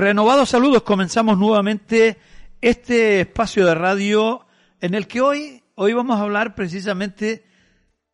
Renovados 0.00 0.48
saludos, 0.48 0.82
comenzamos 0.82 1.36
nuevamente 1.36 2.16
este 2.62 3.20
espacio 3.20 3.66
de 3.66 3.74
radio 3.74 4.46
en 4.80 4.94
el 4.94 5.06
que 5.06 5.20
hoy, 5.20 5.62
hoy 5.74 5.92
vamos 5.92 6.18
a 6.18 6.22
hablar 6.22 6.54
precisamente 6.54 7.44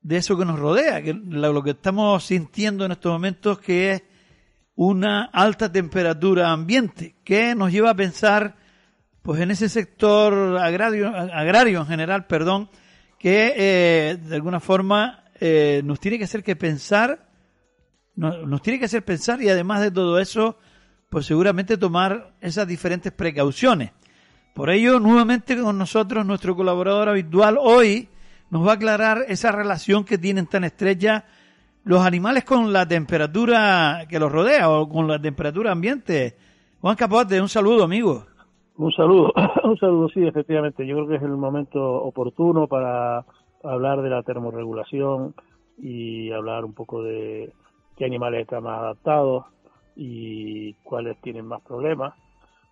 de 0.01 0.17
eso 0.17 0.37
que 0.37 0.45
nos 0.45 0.59
rodea, 0.59 1.01
que 1.01 1.15
lo 1.15 1.63
que 1.63 1.71
estamos 1.71 2.25
sintiendo 2.25 2.85
en 2.85 2.91
estos 2.91 3.13
momentos 3.13 3.61
que 3.61 3.93
es 3.93 4.03
una 4.75 5.27
alta 5.27 5.71
temperatura 5.71 6.51
ambiente, 6.51 7.15
que 7.23 7.55
nos 7.55 7.71
lleva 7.71 7.91
a 7.91 7.95
pensar 7.95 8.57
pues 9.23 9.41
en 9.41 9.53
ese 9.53 9.69
sector 9.69 10.59
agrario, 10.59 11.07
agrario 11.07 11.83
en 11.83 11.87
general, 11.87 12.27
perdón, 12.27 12.69
que 13.17 13.55
eh, 13.57 14.17
de 14.21 14.35
alguna 14.35 14.59
forma 14.59 15.23
eh, 15.39 15.83
nos 15.85 16.01
tiene 16.01 16.19
que 16.19 16.25
hacer 16.25 16.43
que 16.43 16.57
pensar, 16.57 17.29
nos 18.17 18.61
tiene 18.61 18.81
que 18.81 18.87
hacer 18.87 19.05
pensar 19.05 19.41
y 19.41 19.49
además 19.49 19.83
de 19.83 19.93
todo 19.93 20.19
eso, 20.19 20.59
pues 21.09 21.27
seguramente 21.27 21.79
tomar 21.79 22.33
esas 22.41 22.67
diferentes 22.67 23.13
precauciones. 23.13 23.93
Por 24.55 24.71
ello, 24.71 24.99
nuevamente 25.01 25.61
con 25.61 25.79
nosotros, 25.79 26.25
nuestro 26.25 26.57
colaborador 26.57 27.09
habitual 27.09 27.59
hoy 27.61 28.09
nos 28.51 28.67
va 28.67 28.73
a 28.73 28.75
aclarar 28.75 29.19
esa 29.29 29.53
relación 29.53 30.05
que 30.05 30.19
tienen 30.19 30.47
tan 30.47 30.65
estrecha 30.65 31.25
los 31.85 32.05
animales 32.05 32.45
con 32.45 32.73
la 32.73 32.87
temperatura 32.87 34.07
que 34.09 34.19
los 34.19 34.33
rodea 34.33 34.71
o 34.71 34.89
con 34.89 35.07
la 35.07 35.21
temperatura 35.21 35.73
ambiente. 35.73 36.37
Juan 36.81 36.97
Capote, 36.97 37.41
un 37.41 37.49
saludo, 37.49 37.85
amigo. 37.85 38.25
Un 38.77 38.93
saludo, 38.93 39.33
un 39.65 39.77
saludo, 39.79 40.09
sí, 40.09 40.27
efectivamente. 40.27 40.87
Yo 40.87 40.97
creo 40.97 41.09
que 41.09 41.17
es 41.17 41.23
el 41.23 41.37
momento 41.37 41.81
oportuno 41.81 42.67
para 42.67 43.25
hablar 43.63 44.03
de 44.03 44.11
la 44.11 44.23
termorregulación 44.23 45.35
y 45.79 46.33
hablar 46.33 46.65
un 46.65 46.75
poco 46.75 47.03
de 47.03 47.53
qué 47.97 48.05
animales 48.05 48.43
están 48.43 48.65
más 48.65 48.79
adaptados 48.79 49.45
y 49.97 50.75
cuáles 50.85 51.21
tienen 51.23 51.47
más 51.47 51.63
problemas. 51.63 52.15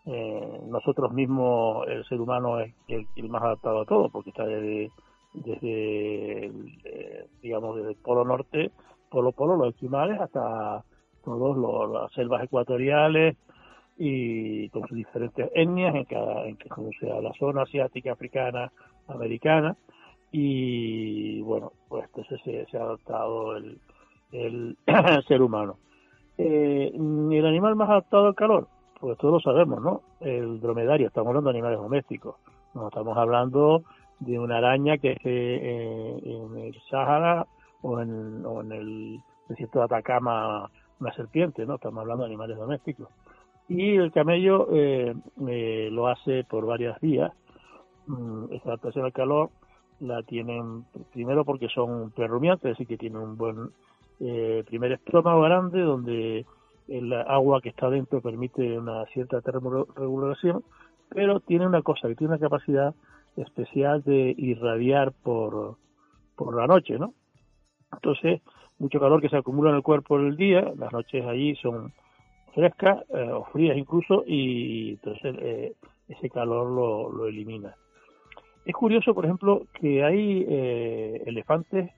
Eh, 0.07 0.61
nosotros 0.69 1.13
mismos, 1.13 1.87
el 1.89 2.05
ser 2.05 2.21
humano 2.21 2.61
es 2.61 2.75
el, 2.89 3.29
más 3.29 3.43
adaptado 3.43 3.81
a 3.81 3.85
todo, 3.87 4.11
porque 4.11 4.31
está 4.31 4.45
desde, 4.45 4.91
desde 5.33 6.47
eh, 6.85 7.27
digamos, 7.43 7.77
desde 7.77 7.91
el 7.91 7.97
polo 7.97 8.25
norte, 8.25 8.71
polo 9.11 9.33
polo, 9.33 9.57
los 9.57 9.75
esquimales, 9.75 10.21
hasta 10.21 10.85
todos 11.25 11.57
los, 11.57 11.91
las 11.91 12.13
selvas 12.13 12.45
ecuatoriales 12.45 13.37
y 13.97 14.69
con 14.71 14.87
sus 14.89 14.99
diferentes 14.99 15.51
etnias 15.55 15.95
en 15.95 16.05
cada, 16.05 16.47
en 16.47 16.57
que 16.57 16.69
sea 17.01 17.21
la 17.21 17.33
zona 17.35 17.63
asiática, 17.63 18.13
africana, 18.13 18.71
americana 19.09 19.77
y 20.37 21.41
bueno, 21.43 21.73
pues 21.89 22.07
entonces 22.07 22.41
se, 22.45 22.67
se 22.67 22.77
ha 22.77 22.83
adaptado 22.83 23.57
el, 23.57 23.79
el 24.33 24.77
ser 25.29 25.41
humano. 25.41 25.79
Eh, 26.37 26.93
el 26.95 27.47
animal 27.47 27.77
más 27.77 27.89
adaptado 27.91 28.27
al 28.27 28.35
calor, 28.35 28.69
pues 29.01 29.17
todos 29.19 29.35
lo 29.35 29.41
sabemos, 29.41 29.81
¿no? 29.81 30.03
El 30.21 30.61
dromedario, 30.61 31.07
estamos 31.07 31.29
hablando 31.29 31.51
de 31.51 31.59
animales 31.59 31.79
domésticos, 31.79 32.37
no 32.75 32.89
estamos 32.89 33.17
hablando 33.17 33.85
de 34.21 34.39
una 34.39 34.59
araña 34.59 34.99
que 34.99 35.13
esté 35.13 35.31
eh, 35.31 36.21
en 36.25 36.57
el 36.59 36.81
Sahara 36.91 37.47
o 37.83 38.01
en, 38.01 38.45
o 38.45 38.63
en 38.63 38.73
el 38.73 39.21
desierto 39.49 39.79
de 39.81 39.85
Atacama, 39.85 40.71
una 41.01 41.13
serpiente, 41.15 41.67
¿no? 41.67 41.77
Estamos 41.77 42.01
hablando 42.01 42.25
de 42.25 42.31
animales 42.31 42.57
domésticos. 42.57 43.09
Y 43.69 43.97
el 43.97 44.13
camello 44.13 44.69
eh, 44.73 45.15
eh 45.47 45.89
lo 45.91 46.09
hace 46.09 46.45
por 46.45 46.67
varias 46.67 47.01
vías. 47.01 47.33
Mm, 48.07 48.53
esta 48.53 48.71
adaptación 48.71 49.05
al 49.05 49.13
calor 49.13 49.51
la 50.01 50.23
tienen 50.23 50.85
primero 51.13 51.45
porque 51.45 51.69
son 51.69 52.11
perrumiantes, 52.11 52.73
es 52.73 52.79
decir, 52.79 52.87
que 52.87 52.99
tienen 52.99 53.19
un 53.19 53.37
buen 53.37 53.71
eh, 54.21 54.65
primer 54.67 54.93
estómago 54.93 55.43
grande 55.43 55.81
donde 55.81 56.47
el 56.89 57.13
agua 57.13 57.61
que 57.61 57.71
está 57.71 57.89
dentro 57.91 58.21
permite 58.21 58.79
una 58.79 59.05
cierta 59.07 59.41
termorregulación, 59.41 60.63
pero 61.09 61.41
tiene 61.41 61.67
una 61.67 61.83
cosa, 61.83 62.09
que 62.09 62.15
tiene 62.15 62.35
una 62.35 62.41
capacidad 62.41 62.95
especial 63.37 64.03
de 64.03 64.35
irradiar 64.37 65.13
por, 65.13 65.77
por 66.37 66.57
la 66.57 66.67
noche, 66.67 66.99
¿no? 66.99 67.15
Entonces, 67.93 68.43
mucho 68.79 69.01
calor 69.01 69.21
que 69.21 69.29
se 69.29 69.37
acumula 69.37 69.71
en 69.71 69.77
el 69.77 69.83
cuerpo 69.83 70.19
el 70.19 70.37
día, 70.37 70.73
las 70.77 70.93
noches 70.93 71.25
allí 71.25 71.55
son 71.57 71.93
frescas 72.55 73.05
eh, 73.11 73.31
o 73.31 73.45
frías 73.47 73.77
incluso, 73.77 74.25
y 74.27 74.91
entonces 74.91 75.37
eh, 75.41 75.73
ese 76.09 76.31
calor 76.31 76.71
lo, 76.71 77.11
lo, 77.11 77.27
elimina. 77.27 77.75
Es 78.65 78.75
curioso, 78.75 79.15
por 79.15 79.25
ejemplo, 79.25 79.67
que 79.75 80.05
hay 80.05 80.45
eh, 80.49 81.23
elefantes 81.27 81.91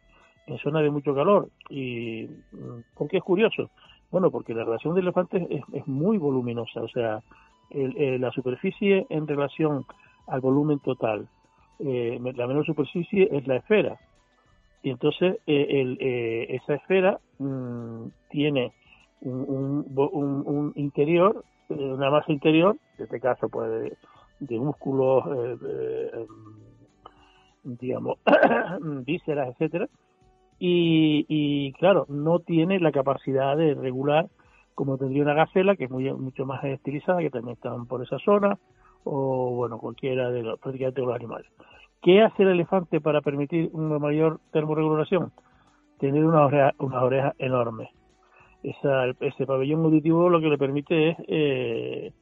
en 0.46 0.58
zona 0.58 0.80
de 0.80 0.90
mucho 0.90 1.14
calor. 1.14 1.48
¿Y 1.68 2.26
por 2.94 3.08
qué 3.08 3.18
es 3.18 3.22
curioso? 3.22 3.70
Bueno, 4.10 4.30
porque 4.30 4.54
la 4.54 4.64
relación 4.64 4.94
de 4.94 5.00
elefantes 5.00 5.46
es, 5.50 5.62
es 5.72 5.86
muy 5.86 6.18
voluminosa, 6.18 6.80
o 6.82 6.88
sea, 6.88 7.22
el, 7.70 8.20
la 8.20 8.30
superficie 8.30 9.06
en 9.10 9.26
relación 9.26 9.84
al 10.26 10.40
volumen 10.40 10.78
total, 10.80 11.28
eh, 11.78 12.18
la 12.34 12.46
menor 12.46 12.64
superficie 12.64 13.28
es 13.30 13.46
la 13.46 13.56
esfera. 13.56 13.98
Y 14.82 14.90
entonces 14.90 15.38
eh, 15.46 15.66
el, 15.68 15.98
eh, 16.00 16.46
esa 16.54 16.74
esfera 16.74 17.18
mmm, 17.38 18.06
tiene 18.30 18.72
un, 19.20 19.84
un, 19.96 20.42
un, 20.46 20.72
interior, 20.76 21.44
eh, 21.70 21.74
una 21.74 22.10
masa 22.10 22.32
interior, 22.32 22.76
en 22.98 23.04
este 23.04 23.20
caso 23.20 23.48
pues 23.48 23.96
de, 24.40 24.58
músculos, 24.58 25.24
eh, 25.26 26.10
em, 26.14 27.76
digamos, 27.78 28.18
vísceras, 29.04 29.48
etcétera, 29.48 29.88
y, 30.58 31.26
y, 31.28 31.72
claro, 31.74 32.06
no 32.08 32.40
tiene 32.40 32.80
la 32.80 32.92
capacidad 32.92 33.56
de 33.56 33.74
regular 33.74 34.28
como 34.76 34.98
tendría 34.98 35.22
una 35.22 35.32
gacela, 35.32 35.74
que 35.74 35.84
es 35.84 35.90
muy, 35.90 36.12
mucho 36.12 36.44
más 36.44 36.62
estilizada, 36.62 37.20
que 37.20 37.30
también 37.30 37.54
están 37.54 37.86
por 37.86 38.02
esa 38.02 38.18
zona, 38.18 38.58
o 39.04 39.52
bueno, 39.56 39.78
cualquiera 39.78 40.30
de 40.30 40.42
los, 40.42 40.60
prácticamente 40.60 41.00
los 41.00 41.14
animales. 41.14 41.46
¿Qué 42.02 42.22
hace 42.22 42.42
el 42.42 42.50
elefante 42.50 43.00
para 43.00 43.22
permitir 43.22 43.70
una 43.72 43.98
mayor 43.98 44.38
termorregulación? 44.52 45.32
Tener 45.98 46.22
unas 46.22 46.74
orejas, 46.78 47.34
enormes. 47.38 47.88
Esa, 48.62 49.06
ese 49.20 49.46
pabellón 49.46 49.82
auditivo 49.82 50.28
lo 50.28 50.40
que 50.40 50.48
le 50.48 50.58
permite 50.58 51.10
es 51.10 51.16
eh, 51.26 52.12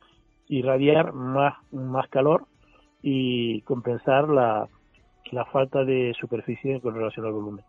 irradiar 0.47 1.13
más, 1.13 1.55
más 1.73 2.09
calor 2.09 2.47
y 3.03 3.63
compensar 3.63 4.29
la 4.29 4.69
falta 5.51 5.85
de 5.85 6.15
superficie 6.21 6.81
con 6.81 6.95
relación 6.95 7.27
al 7.27 7.33
volumen. 7.33 7.65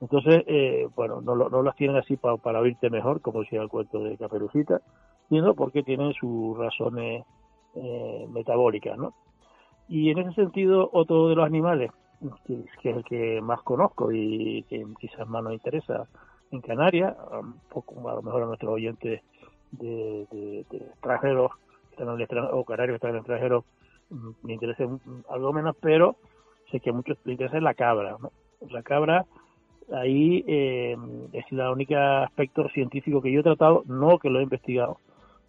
Entonces, 0.00 0.44
eh, 0.46 0.88
bueno, 0.94 1.20
no, 1.22 1.34
no, 1.34 1.62
las 1.62 1.76
tienen 1.76 1.96
así 1.96 2.16
para, 2.16 2.36
para 2.36 2.60
oírte 2.60 2.90
mejor, 2.90 3.20
como 3.20 3.40
decía 3.40 3.62
el 3.62 3.68
cuento 3.68 4.00
de 4.00 4.18
Caperucita, 4.18 4.80
sino 5.28 5.54
porque 5.54 5.82
tienen 5.82 6.12
sus 6.14 6.56
razones 6.56 7.24
eh, 7.74 8.26
metabólicas, 8.30 8.98
¿no? 8.98 9.14
Y 9.88 10.10
en 10.10 10.18
ese 10.18 10.32
sentido, 10.32 10.90
otro 10.92 11.28
de 11.28 11.36
los 11.36 11.46
animales, 11.46 11.90
que, 12.46 12.64
es 12.90 12.96
el 12.96 13.04
que 13.04 13.40
más 13.40 13.62
conozco 13.62 14.10
y 14.12 14.64
que 14.68 14.84
quizás 15.00 15.28
más 15.28 15.42
nos 15.42 15.52
interesa 15.52 16.06
en 16.50 16.60
Canarias, 16.60 17.16
a 17.16 17.40
lo 17.40 18.22
mejor 18.22 18.42
a 18.42 18.46
nuestros 18.46 18.72
oyentes 18.72 19.22
de, 19.72 20.26
de, 20.30 20.66
de 20.70 20.76
extranjeros 20.78 21.52
o 22.52 22.64
canarios 22.64 22.92
que 22.92 22.96
están 22.96 23.10
en 23.10 23.16
el 23.16 23.20
extranjero, 23.20 23.64
mm, 24.10 24.30
me 24.42 24.54
interesa 24.54 24.84
algo 25.30 25.52
menos, 25.52 25.76
pero 25.80 26.16
sé 26.70 26.80
que 26.80 26.90
a 26.90 26.92
muchos 26.92 27.18
les 27.24 27.32
interesa 27.34 27.60
la 27.60 27.74
cabra. 27.74 28.16
¿no? 28.20 28.32
La 28.68 28.82
cabra 28.82 29.24
ahí 29.92 30.44
eh, 30.46 30.96
es 31.32 31.44
el 31.50 31.60
único 31.60 31.96
aspecto 31.96 32.68
científico 32.70 33.22
que 33.22 33.32
yo 33.32 33.40
he 33.40 33.44
tratado, 33.44 33.82
no 33.86 34.18
que 34.18 34.30
lo 34.30 34.40
he 34.40 34.42
investigado, 34.42 34.98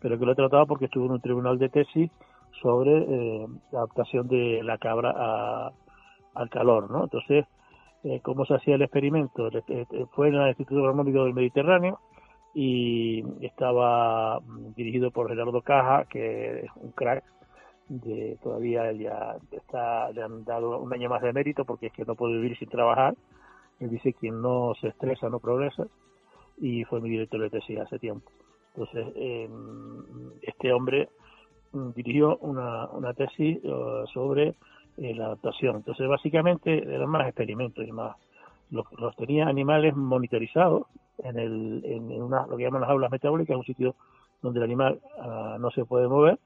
pero 0.02 0.18
que 0.18 0.26
lo 0.26 0.34
he 0.34 0.36
tratado 0.36 0.66
porque 0.68 0.86
estuve 0.86 1.06
en 1.06 1.12
un 1.14 1.22
tribunal 1.22 1.58
de 1.58 1.70
tesis 1.70 2.12
sobre 2.62 2.98
eh, 2.98 3.48
la 3.72 3.80
adaptación 3.80 4.28
de 4.28 4.62
la 4.64 4.78
cabra 4.78 5.14
a, 5.16 5.72
al 6.36 6.50
calor, 6.50 6.90
¿no? 6.92 7.04
Entonces, 7.04 7.46
eh, 8.04 8.20
¿cómo 8.22 8.46
se 8.46 8.56
hacía 8.56 8.76
el 8.76 8.82
experimento? 8.82 9.50
Eh, 9.68 9.86
fue 10.14 10.30
en 10.30 10.36
el 10.36 10.50
Instituto 10.50 10.80
Agronómico 10.80 11.24
del 11.24 11.34
Mediterráneo 11.34 12.00
y 12.54 13.24
estaba 13.42 14.40
mm, 14.40 14.74
dirigido 14.76 15.12
por 15.12 15.30
Gerardo 15.30 15.62
Caja, 15.62 16.06
que 16.06 16.62
es 16.62 16.72
un 16.76 16.92
crack, 16.92 17.24
de 17.90 18.38
todavía 18.44 18.92
ya 18.92 19.38
está, 19.52 20.12
le 20.12 20.22
han 20.22 20.44
dado 20.44 20.80
un 20.80 20.94
año 20.94 21.10
más 21.10 21.22
de 21.22 21.32
mérito 21.32 21.64
porque 21.64 21.88
es 21.88 21.94
que 21.94 22.04
no 22.04 22.16
puede 22.16 22.34
vivir 22.34 22.58
sin 22.58 22.68
trabajar 22.68 23.16
él 23.80 23.90
dice 23.90 24.14
quien 24.14 24.42
no 24.42 24.74
se 24.80 24.88
estresa 24.90 25.30
no 25.30 25.40
progresa 25.40 25.86
y 26.60 26.84
fue 26.86 27.02
mi 27.02 27.10
director 27.10 27.42
de 27.42 27.50
tesis 27.50 27.80
hace 27.80 28.00
tiempo. 28.00 28.32
Entonces, 28.74 29.08
eh, 29.16 29.50
este 30.42 30.74
hombre 30.74 31.10
mm, 31.74 31.90
dirigió 31.96 32.38
una, 32.38 32.88
una 32.88 33.14
tesis 33.14 33.64
uh, 33.64 34.06
sobre 34.14 34.56
eh, 34.98 35.14
la 35.16 35.28
adaptación. 35.28 35.78
Entonces, 35.78 36.08
básicamente 36.08 36.84
eran 36.84 37.10
más 37.10 37.28
experimentos 37.28 37.88
y 37.88 37.92
más. 37.92 38.16
Los, 38.70 38.86
los 39.00 39.16
tenía 39.16 39.48
animales 39.48 39.96
monitorizados 39.96 40.88
en, 41.20 41.40
el, 41.40 41.82
en, 41.86 42.22
una, 42.22 42.46
lo 42.48 42.58
que 42.58 42.64
llaman 42.64 42.82
las 42.82 42.90
aulas 42.90 43.12
metabólicas, 43.12 43.56
un 43.56 43.64
sitio 43.64 43.96
donde 44.42 44.60
el 44.60 44.66
animal 44.66 45.00
uh, 45.18 45.60
no 45.60 45.72
se 45.72 45.86
puede 45.86 46.08
mover, 46.08 46.40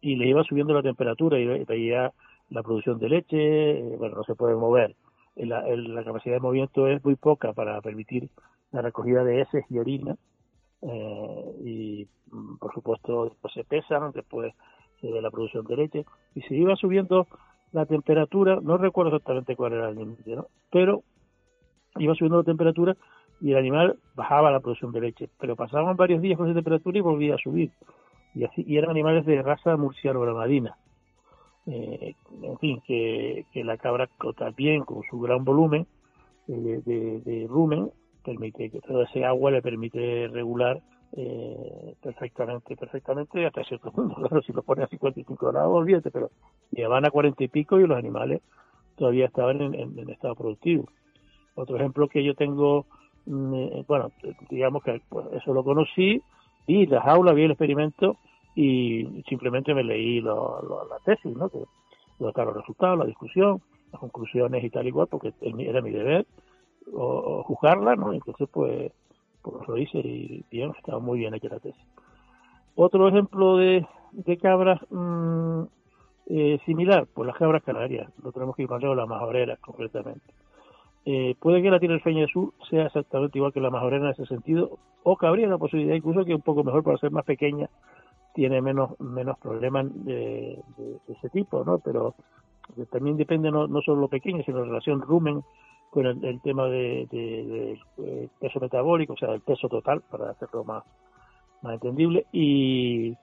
y 0.00 0.16
le 0.16 0.28
iba 0.28 0.44
subiendo 0.44 0.72
la 0.72 0.82
temperatura 0.82 1.38
y 1.38 1.64
veía 1.64 2.12
la 2.48 2.62
producción 2.62 2.98
de 2.98 3.08
leche, 3.08 3.78
eh, 3.78 3.96
bueno, 3.98 4.16
no 4.16 4.24
se 4.24 4.34
puede 4.34 4.54
mover 4.54 4.94
la, 5.36 6.04
capacidad 6.04 6.36
de 6.36 6.40
movimiento 6.40 6.86
es 6.86 7.04
muy 7.04 7.16
poca 7.16 7.52
para 7.52 7.80
permitir 7.80 8.30
la 8.72 8.82
recogida 8.82 9.24
de 9.24 9.42
heces 9.42 9.64
y 9.68 9.78
orina 9.78 10.16
eh, 10.82 11.54
y 11.64 12.08
mm, 12.30 12.56
por 12.58 12.72
supuesto 12.74 13.24
después 13.24 13.52
se 13.54 13.64
pesan, 13.64 14.12
después 14.12 14.54
se 15.00 15.10
ve 15.10 15.20
la 15.22 15.30
producción 15.30 15.64
de 15.66 15.76
leche 15.76 16.04
y 16.34 16.42
se 16.42 16.54
iba 16.54 16.76
subiendo 16.76 17.26
la 17.72 17.86
temperatura, 17.86 18.58
no 18.60 18.78
recuerdo 18.78 19.16
exactamente 19.16 19.56
cuál 19.56 19.74
era 19.74 19.88
el 19.88 19.96
límite, 19.96 20.36
¿no? 20.36 20.46
pero 20.70 21.02
iba 21.96 22.14
subiendo 22.14 22.38
la 22.38 22.44
temperatura 22.44 22.96
y 23.40 23.52
el 23.52 23.58
animal 23.58 23.98
bajaba 24.14 24.50
la 24.50 24.60
producción 24.60 24.92
de 24.92 25.00
leche, 25.00 25.30
pero 25.38 25.56
pasaban 25.56 25.96
varios 25.96 26.20
días 26.20 26.36
con 26.36 26.46
esa 26.46 26.54
temperatura 26.54 26.98
y 26.98 27.00
volvía 27.00 27.34
a 27.36 27.38
subir. 27.38 27.72
Y 28.34 28.44
así 28.44 28.64
y 28.66 28.76
eran 28.76 28.90
animales 28.90 29.24
de 29.26 29.42
raza 29.42 29.76
murciano-granadina. 29.76 30.76
Eh, 31.66 32.14
en 32.42 32.58
fin, 32.58 32.80
que, 32.86 33.46
que 33.52 33.64
la 33.64 33.76
cabra 33.76 34.08
también 34.36 34.84
con 34.84 35.02
su 35.08 35.20
gran 35.20 35.44
volumen 35.44 35.86
eh, 36.48 36.82
de, 36.84 37.46
rumen 37.48 37.90
permite 38.24 38.70
que 38.70 38.80
todo 38.80 39.02
ese 39.02 39.24
agua 39.24 39.50
le 39.50 39.62
permite 39.62 40.28
regular 40.28 40.80
eh, 41.16 41.94
perfectamente, 42.02 42.76
perfectamente 42.76 43.46
hasta 43.46 43.64
cierto 43.64 43.92
punto. 43.92 44.14
Claro, 44.16 44.42
si 44.42 44.52
lo 44.52 44.62
pone 44.62 44.84
a 44.84 44.88
55 44.88 45.52
grados, 45.52 45.72
olvídate, 45.72 46.10
pero 46.10 46.30
llevan 46.70 47.04
a 47.04 47.10
40 47.10 47.44
y 47.44 47.48
pico 47.48 47.78
y 47.78 47.86
los 47.86 47.98
animales 47.98 48.42
todavía 48.96 49.26
estaban 49.26 49.60
en, 49.60 49.74
en 49.74 50.10
estado 50.10 50.34
productivo. 50.34 50.88
Otro 51.54 51.76
ejemplo 51.76 52.08
que 52.08 52.24
yo 52.24 52.34
tengo 52.34 52.86
Mm, 53.26 53.54
eh, 53.54 53.84
bueno, 53.86 54.10
digamos 54.48 54.82
que 54.82 55.00
pues, 55.08 55.26
eso 55.32 55.52
lo 55.52 55.62
conocí, 55.62 56.22
y 56.66 56.86
la 56.86 57.00
jaula, 57.02 57.32
vi 57.32 57.44
el 57.44 57.52
experimento 57.52 58.16
y 58.54 59.22
simplemente 59.28 59.74
me 59.74 59.84
leí 59.84 60.20
lo, 60.20 60.86
la 60.88 60.98
tesis, 61.04 61.36
¿no? 61.36 61.48
Que, 61.48 61.64
los 62.18 62.54
resultados, 62.54 62.98
la 62.98 63.06
discusión, 63.06 63.62
las 63.92 64.00
conclusiones 64.00 64.62
y 64.62 64.70
tal 64.70 64.86
igual, 64.86 65.06
porque 65.10 65.32
era 65.40 65.80
mi 65.80 65.90
deber 65.90 66.26
o, 66.92 67.42
juzgarla, 67.44 67.96
¿no? 67.96 68.12
Entonces, 68.12 68.48
pues, 68.52 68.92
pues 69.42 69.66
lo 69.66 69.76
hice 69.78 69.98
y 69.98 70.44
bien, 70.50 70.72
estaba 70.76 70.98
muy 70.98 71.20
bien 71.20 71.34
hecha 71.34 71.48
la 71.48 71.60
tesis. 71.60 71.82
Otro 72.74 73.08
ejemplo 73.08 73.56
de, 73.56 73.86
de 74.12 74.36
cabras 74.36 74.80
mm, 74.90 75.62
eh, 76.26 76.60
similar, 76.66 77.06
pues 77.12 77.26
las 77.26 77.36
cabras 77.36 77.62
canarias, 77.62 78.10
lo 78.22 78.32
tenemos 78.32 78.54
que 78.54 78.62
ir 78.62 78.70
lejos, 78.70 78.96
las 78.96 79.08
majoreras 79.08 79.58
concretamente. 79.60 80.32
Eh, 81.04 81.34
puede 81.40 81.62
que 81.62 81.70
la 81.70 81.80
Tierra 81.80 81.98
del 82.04 82.28
Sur 82.28 82.52
sea 82.68 82.86
exactamente 82.86 83.38
igual 83.38 83.52
que 83.52 83.60
la 83.60 83.70
majorena 83.70 84.06
en 84.06 84.12
ese 84.12 84.26
sentido, 84.26 84.78
o 85.02 85.16
cabría 85.16 85.48
la 85.48 85.58
posibilidad 85.58 85.94
incluso 85.94 86.24
que 86.24 86.34
un 86.34 86.42
poco 86.42 86.62
mejor 86.62 86.84
para 86.84 86.98
ser 86.98 87.10
más 87.10 87.24
pequeña, 87.24 87.70
tiene 88.40 88.62
menos 88.62 88.98
menos 89.00 89.38
problemas 89.38 89.84
de, 90.02 90.58
ese 91.08 91.28
tipo, 91.28 91.62
¿no? 91.62 91.78
Pero 91.78 92.14
también 92.90 93.18
depende 93.18 93.50
no, 93.50 93.66
no 93.66 93.82
solo 93.82 94.00
lo 94.00 94.08
pequeño, 94.08 94.42
sino 94.44 94.60
la 94.60 94.64
relación 94.64 95.02
rumen 95.02 95.44
con 95.90 96.06
el, 96.06 96.40
tema 96.40 96.64
de, 96.64 97.06
eh, 97.98 98.28
peso 98.40 98.58
metabólico, 98.58 99.12
o 99.12 99.16
sea, 99.18 99.34
el 99.34 99.42
peso 99.42 99.68
total, 99.68 100.00
para 100.10 100.30
hacerlo 100.30 100.64
más, 100.64 100.84
más 101.60 101.74
entendible. 101.74 102.24
Y 102.32 103.14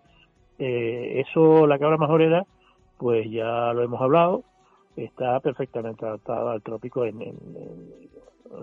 eh, 0.59 1.23
eso, 1.27 1.65
la 1.65 1.79
cabra 1.79 1.97
majorera, 1.97 2.45
pues 2.99 3.27
ya 3.31 3.73
lo 3.73 3.81
hemos 3.81 3.99
hablado, 3.99 4.43
está 4.95 5.39
perfectamente 5.39 6.05
adaptada 6.05 6.51
al 6.51 6.61
trópico 6.61 7.05
en, 7.05 7.17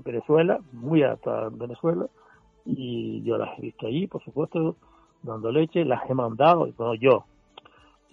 Venezuela, 0.04 0.60
muy 0.70 1.02
adaptada 1.02 1.48
en 1.48 1.58
Venezuela, 1.58 2.06
y 2.64 3.24
yo 3.24 3.38
las 3.38 3.58
he 3.58 3.62
visto 3.62 3.88
allí, 3.88 4.06
por 4.06 4.22
supuesto, 4.22 4.76
dando 5.24 5.50
leche, 5.50 5.84
las 5.84 6.08
he 6.08 6.14
mandado, 6.14 6.68
no 6.78 6.94
yo, 6.94 7.24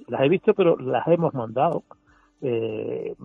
las 0.07 0.21
he 0.21 0.29
visto, 0.29 0.53
pero 0.53 0.77
las 0.77 1.07
hemos 1.07 1.33
mandado. 1.33 1.83
Eh, 2.41 3.15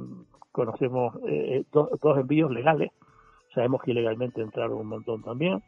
conocemos 0.52 1.14
eh, 1.26 1.64
dos, 1.72 2.18
envíos 2.18 2.50
legales, 2.50 2.90
sabemos 3.54 3.82
que 3.82 3.92
ilegalmente 3.92 4.40
entraron 4.40 4.78
un 4.78 4.88
montón 4.88 5.22
también, 5.22 5.62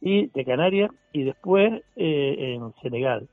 y 0.00 0.28
de 0.28 0.44
Canarias, 0.44 0.90
y 1.12 1.24
después 1.24 1.82
eh, 1.96 2.54
en 2.54 2.72
Senegal. 2.82 3.28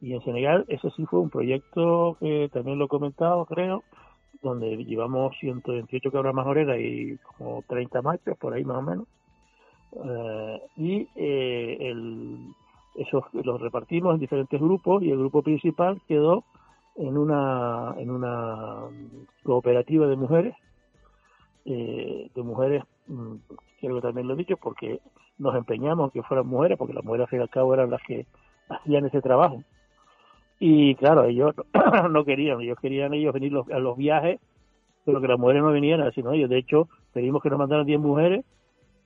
Y 0.00 0.12
en 0.12 0.22
Senegal, 0.22 0.66
eso 0.68 0.90
sí 0.90 1.06
fue 1.06 1.20
un 1.20 1.30
proyecto 1.30 2.18
que 2.20 2.50
también 2.52 2.78
lo 2.78 2.86
he 2.86 2.88
comentado, 2.88 3.46
creo, 3.46 3.84
donde 4.42 4.76
llevamos 4.84 5.34
128 5.40 6.10
cabras 6.10 6.34
majoreras 6.34 6.78
y 6.78 7.16
como 7.18 7.62
30 7.66 8.02
machos, 8.02 8.36
por 8.36 8.52
ahí 8.52 8.64
más 8.64 8.78
o 8.78 8.82
menos. 8.82 9.06
Eh, 10.04 10.62
y 10.76 11.08
eh, 11.16 11.78
el, 11.80 12.54
esos 12.94 13.24
los 13.32 13.60
repartimos 13.60 14.14
en 14.14 14.20
diferentes 14.20 14.60
grupos 14.60 15.02
y 15.02 15.10
el 15.10 15.18
grupo 15.18 15.42
principal 15.42 16.00
quedó 16.06 16.44
en 16.96 17.18
una 17.18 17.94
en 17.98 18.10
una 18.10 18.82
cooperativa 19.42 20.06
de 20.06 20.16
mujeres 20.16 20.54
eh, 21.64 22.30
de 22.34 22.42
mujeres 22.42 22.84
mm, 23.08 23.34
creo 23.80 23.96
que 23.96 24.02
también 24.02 24.28
lo 24.28 24.34
he 24.34 24.38
dicho 24.38 24.56
porque 24.56 25.00
nos 25.38 25.54
empeñamos 25.56 26.12
que 26.12 26.22
fueran 26.22 26.46
mujeres 26.46 26.78
porque 26.78 26.94
las 26.94 27.04
mujeres 27.04 27.24
al 27.24 27.30
fin 27.30 27.38
y 27.40 27.42
al 27.42 27.50
cabo 27.50 27.74
eran 27.74 27.90
las 27.90 28.02
que 28.02 28.26
hacían 28.68 29.06
ese 29.06 29.20
trabajo 29.20 29.62
y 30.58 30.94
claro, 30.94 31.24
ellos 31.24 31.54
no 32.10 32.24
querían, 32.24 32.60
ellos 32.60 32.78
querían 32.80 33.14
ellos 33.14 33.32
venir 33.34 33.52
a 33.72 33.78
los 33.78 33.96
viajes, 33.96 34.40
pero 35.04 35.20
que 35.20 35.28
las 35.28 35.38
mujeres 35.38 35.62
no 35.62 35.72
vinieran, 35.72 36.12
sino 36.12 36.32
ellos. 36.32 36.48
De 36.48 36.58
hecho, 36.58 36.88
pedimos 37.12 37.42
que 37.42 37.50
nos 37.50 37.58
mandaran 37.58 37.86
10 37.86 38.00
mujeres 38.00 38.44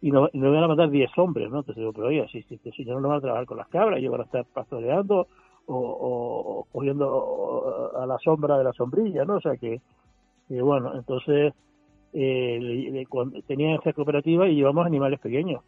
y 0.01 0.11
nos, 0.11 0.33
no 0.35 0.49
iban 0.49 0.65
a 0.65 0.69
mandar 0.69 0.91
10 0.91 1.11
hombres, 1.19 1.51
¿no? 1.51 1.59
Entonces 1.59 1.77
digo, 1.77 1.93
pero 1.93 2.09
oye, 2.09 2.27
si, 2.31 2.43
si, 2.43 2.59
si 2.59 2.85
no, 2.85 3.01
no 3.01 3.09
van 3.09 3.19
a 3.19 3.21
trabajar 3.21 3.47
con 3.47 3.59
las 3.59 3.69
cabras, 3.69 3.99
ellos 3.99 4.13
van 4.13 4.21
a 4.21 4.25
estar 4.25 4.45
pastoreando 4.47 5.27
o, 5.67 5.77
o, 5.77 6.67
cogiendo 6.73 7.93
a 7.97 8.07
la 8.07 8.19
sombra 8.19 8.57
de 8.57 8.65
la 8.65 8.73
sombrilla, 8.73 9.25
¿no? 9.25 9.37
O 9.37 9.41
sea 9.41 9.57
que, 9.57 9.81
bueno, 10.49 10.95
entonces 10.95 11.53
eh, 12.13 13.07
tenían 13.47 13.79
esa 13.81 13.93
cooperativa 13.93 14.49
y 14.49 14.55
llevamos 14.55 14.87
animales 14.87 15.21
pequeños. 15.21 15.63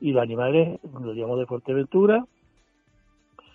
Y 0.00 0.12
los 0.12 0.22
animales 0.22 0.80
los 1.00 1.14
llevamos 1.14 1.38
de 1.38 1.46
Fuerteventura, 1.46 2.24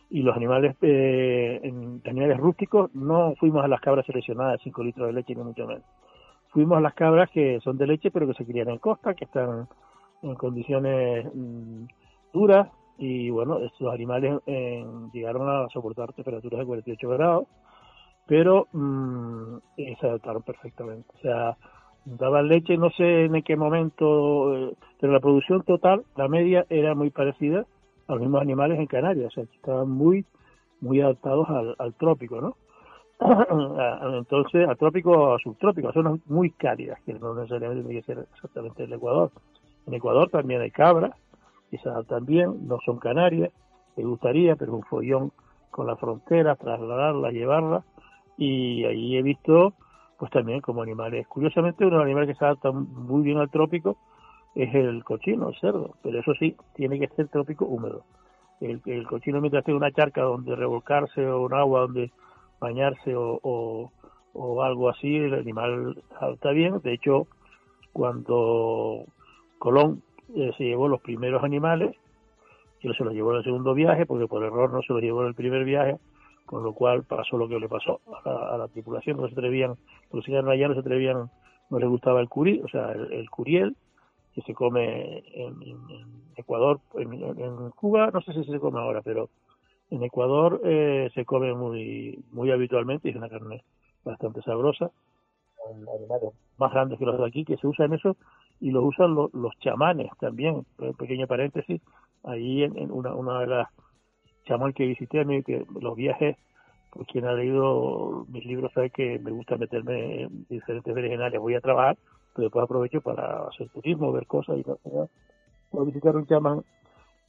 y 0.09 0.21
los 0.21 0.35
animales 0.35 0.75
eh, 0.81 1.61
animales 2.05 2.37
rústicos 2.37 2.93
no 2.93 3.33
fuimos 3.39 3.63
a 3.63 3.67
las 3.67 3.81
cabras 3.81 4.05
seleccionadas 4.05 4.59
de 4.59 4.63
5 4.65 4.83
litros 4.83 5.07
de 5.07 5.13
leche 5.13 5.35
ni 5.35 5.43
mucho 5.43 5.65
menos 5.65 5.83
fuimos 6.49 6.77
a 6.77 6.81
las 6.81 6.93
cabras 6.93 7.29
que 7.31 7.59
son 7.61 7.77
de 7.77 7.87
leche 7.87 8.11
pero 8.11 8.27
que 8.27 8.35
se 8.35 8.45
crían 8.45 8.69
en 8.69 8.77
costa 8.77 9.15
que 9.15 9.25
están 9.25 9.67
en 10.25 10.35
condiciones 10.35 11.25
mm, 11.33 11.85
duras 12.33 12.69
y 12.97 13.29
bueno 13.29 13.59
estos 13.59 13.93
animales 13.93 14.39
llegaron 15.13 15.49
a 15.49 15.67
soportar 15.69 16.13
temperaturas 16.13 16.59
de 16.59 16.65
48 16.65 17.09
grados 17.09 17.47
pero 18.25 18.67
mm, 18.71 19.57
se 19.75 20.07
adaptaron 20.07 20.43
perfectamente 20.43 21.07
o 21.17 21.21
sea 21.21 21.57
daban 22.05 22.47
leche 22.47 22.77
no 22.77 22.89
sé 22.91 23.25
en 23.25 23.41
qué 23.43 23.55
momento 23.55 24.55
eh, 24.55 24.73
pero 24.99 25.13
la 25.13 25.19
producción 25.19 25.63
total 25.63 26.03
la 26.15 26.27
media 26.27 26.65
era 26.69 26.95
muy 26.95 27.09
parecida 27.09 27.65
a 28.07 28.13
los 28.13 28.21
mismos 28.21 28.41
animales 28.41 28.79
en 28.79 28.87
Canarias, 28.87 29.27
o 29.27 29.31
sea, 29.31 29.43
estaban 29.43 29.89
muy, 29.89 30.25
muy 30.81 31.01
adaptados 31.01 31.47
al, 31.77 31.93
trópico, 31.95 32.41
¿no? 32.41 32.55
Entonces, 34.17 34.67
al 34.67 34.77
trópico 34.77 35.11
o 35.11 35.35
a 35.35 35.39
subtrópico, 35.39 35.91
zonas 35.91 36.19
muy 36.27 36.51
cálidas, 36.51 36.99
que 37.05 37.13
no 37.13 37.33
necesariamente 37.33 37.83
tiene 37.83 38.01
que 38.01 38.13
ser 38.13 38.27
exactamente 38.33 38.83
el 38.83 38.93
Ecuador. 38.93 39.31
En 39.87 39.93
Ecuador 39.93 40.29
también 40.29 40.61
hay 40.61 40.71
se 41.77 41.89
adaptan 41.89 42.25
bien, 42.25 42.67
no 42.67 42.79
son 42.85 42.99
canarias, 42.99 43.51
me 43.95 44.03
gustaría, 44.03 44.55
pero 44.55 44.73
un 44.73 44.83
follón 44.83 45.31
con 45.71 45.87
la 45.87 45.95
frontera, 45.95 46.55
trasladarla, 46.55 47.31
llevarla, 47.31 47.83
y 48.37 48.85
ahí 48.85 49.17
he 49.17 49.21
visto, 49.21 49.73
pues 50.17 50.31
también 50.31 50.61
como 50.61 50.81
animales, 50.81 51.27
curiosamente, 51.27 51.85
unos 51.85 52.01
animales 52.01 52.29
que 52.29 52.39
se 52.39 52.45
adaptan 52.45 52.87
muy 52.93 53.23
bien 53.23 53.37
al 53.37 53.49
trópico, 53.49 53.97
es 54.55 54.73
el 54.73 55.03
cochino, 55.03 55.49
el 55.49 55.59
cerdo, 55.59 55.95
pero 56.01 56.19
eso 56.19 56.33
sí, 56.35 56.55
tiene 56.75 56.97
que 56.99 57.09
ser 57.09 57.27
trópico 57.27 57.65
húmedo. 57.65 58.03
El, 58.61 59.05
cochino 59.05 59.41
mientras 59.41 59.65
tiene 59.65 59.77
una 59.77 59.91
charca 59.91 60.21
donde 60.21 60.55
revolcarse 60.55 61.27
o 61.27 61.43
un 61.43 61.53
agua 61.53 61.81
donde 61.81 62.11
bañarse 62.59 63.13
o, 63.13 63.39
o, 63.43 64.63
algo 64.63 64.89
así, 64.89 65.17
el 65.17 65.33
animal 65.33 66.01
está 66.31 66.51
bien. 66.51 66.79
De 66.81 66.93
hecho, 66.93 67.27
cuando 67.91 69.05
Colón 69.65 70.03
eh, 70.35 70.51
se 70.59 70.63
llevó 70.63 70.87
los 70.87 71.01
primeros 71.01 71.43
animales, 71.43 71.95
él 72.81 72.95
se 72.95 73.03
los 73.03 73.15
llevó 73.15 73.31
en 73.31 73.37
el 73.37 73.43
segundo 73.43 73.73
viaje, 73.73 74.05
porque 74.05 74.27
por 74.27 74.43
error 74.43 74.71
no 74.71 74.83
se 74.83 74.93
los 74.93 75.01
llevó 75.01 75.23
en 75.23 75.29
el 75.29 75.33
primer 75.33 75.65
viaje, 75.65 75.97
con 76.45 76.63
lo 76.63 76.73
cual 76.73 77.03
pasó 77.03 77.35
lo 77.35 77.47
que 77.47 77.59
le 77.59 77.67
pasó 77.67 77.99
a 78.25 78.57
la, 78.59 78.67
tripulación, 78.67 79.17
no 79.17 79.25
se 79.27 79.33
atrevían, 79.33 79.73
los 80.13 80.23
que 80.23 80.37
allá 80.37 80.67
no 80.67 80.75
se 80.75 80.81
atrevían, 80.81 81.31
no 81.71 81.79
les 81.79 81.89
gustaba 81.89 82.21
el 82.21 82.29
curí, 82.29 82.61
o 82.63 82.67
sea, 82.67 82.91
el 82.91 83.27
curiel, 83.31 83.75
que 84.35 84.43
se 84.43 84.53
come 84.53 85.23
en, 85.33 85.55
Ecuador, 86.35 86.79
en, 86.93 87.71
Cuba, 87.71 88.11
no 88.13 88.21
sé 88.21 88.33
si 88.33 88.43
se 88.43 88.59
come 88.59 88.79
ahora, 88.79 89.01
pero 89.01 89.29
en 89.89 90.03
Ecuador 90.03 90.61
eh, 90.63 91.09
se 91.15 91.25
come 91.25 91.55
muy 91.55 92.23
muy 92.31 92.51
habitualmente 92.51 93.09
es 93.09 93.15
una 93.15 93.29
carne 93.29 93.63
bastante 94.03 94.43
sabrosa. 94.43 94.91
animales 95.71 96.33
más 96.57 96.71
grandes 96.71 96.99
que 96.99 97.05
los 97.05 97.17
de 97.17 97.25
aquí 97.25 97.45
que 97.45 97.57
se 97.57 97.65
usan 97.65 97.93
eso 97.93 98.15
y 98.59 98.71
lo 98.71 98.83
usan 98.83 99.15
los 99.15 99.59
chamanes 99.59 100.09
también. 100.19 100.65
Pequeño 100.97 101.27
paréntesis, 101.27 101.81
ahí 102.23 102.63
en, 102.63 102.91
una, 102.91 103.13
una 103.13 103.39
de 103.41 103.47
las 103.47 103.69
chamán 104.45 104.73
que 104.73 104.85
visité, 104.85 105.21
a 105.21 105.23
mí, 105.25 105.43
que 105.43 105.65
los 105.79 105.95
viajes, 105.95 106.37
pues 106.91 107.07
quien 107.07 107.25
ha 107.25 107.33
leído 107.33 108.25
mis 108.29 108.45
libros 108.45 108.71
sabe 108.73 108.89
que 108.89 109.19
me 109.19 109.31
gusta 109.31 109.57
meterme 109.57 110.23
en 110.23 110.45
diferentes 110.49 110.93
berenjenales. 110.93 111.39
Voy 111.39 111.55
a 111.55 111.61
trabajar 111.61 111.97
pero 112.35 112.47
después 112.47 112.63
aprovecho 112.63 113.01
para 113.01 113.47
hacer 113.47 113.69
turismo, 113.69 114.11
ver 114.11 114.27
cosas 114.27 114.57
y 114.57 114.63
tal. 114.63 114.77
Voy 115.71 115.81
a 115.81 115.85
visitar 115.85 116.15
un 116.17 116.27
chamán 116.27 116.63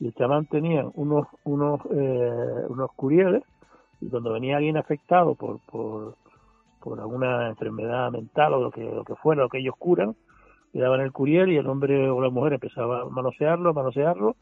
y 0.01 0.09
el 0.09 0.15
chamán 0.15 0.47
tenía 0.47 0.85
unos 0.95 1.29
unos 1.45 1.81
eh, 1.91 2.65
unos 2.69 2.93
curieles 2.93 3.43
y 4.01 4.09
cuando 4.09 4.33
venía 4.33 4.57
alguien 4.57 4.77
afectado 4.77 5.37
por, 5.37 5.61
por 5.61 6.17
por 6.81 7.01
alguna 7.01 7.49
enfermedad 7.49 8.11
mental 8.11 8.55
o 8.55 8.61
lo 8.61 8.71
que 8.73 8.83
lo 8.83 9.05
que 9.05 9.15
fuera 9.15 9.43
lo 9.43 9.49
que 9.49 9.59
ellos 9.59 9.77
curan 9.79 10.17
le 10.73 10.85
el 10.85 11.13
curiel 11.13 11.53
y 11.53 11.57
el 11.57 11.67
hombre 11.67 12.09
o 12.11 12.21
la 12.21 12.31
mujer 12.31 12.55
empezaba 12.55 13.03
a 13.03 13.05
manosearlo 13.07 13.71
a 13.71 13.73
manosearlo 13.73 14.37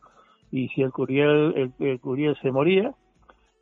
y 0.50 0.68
si 0.68 0.82
el 0.82 0.92
curiel 0.92 1.72
el, 1.78 2.00
curiel 2.00 2.36
se 2.42 2.50
moría 2.50 2.94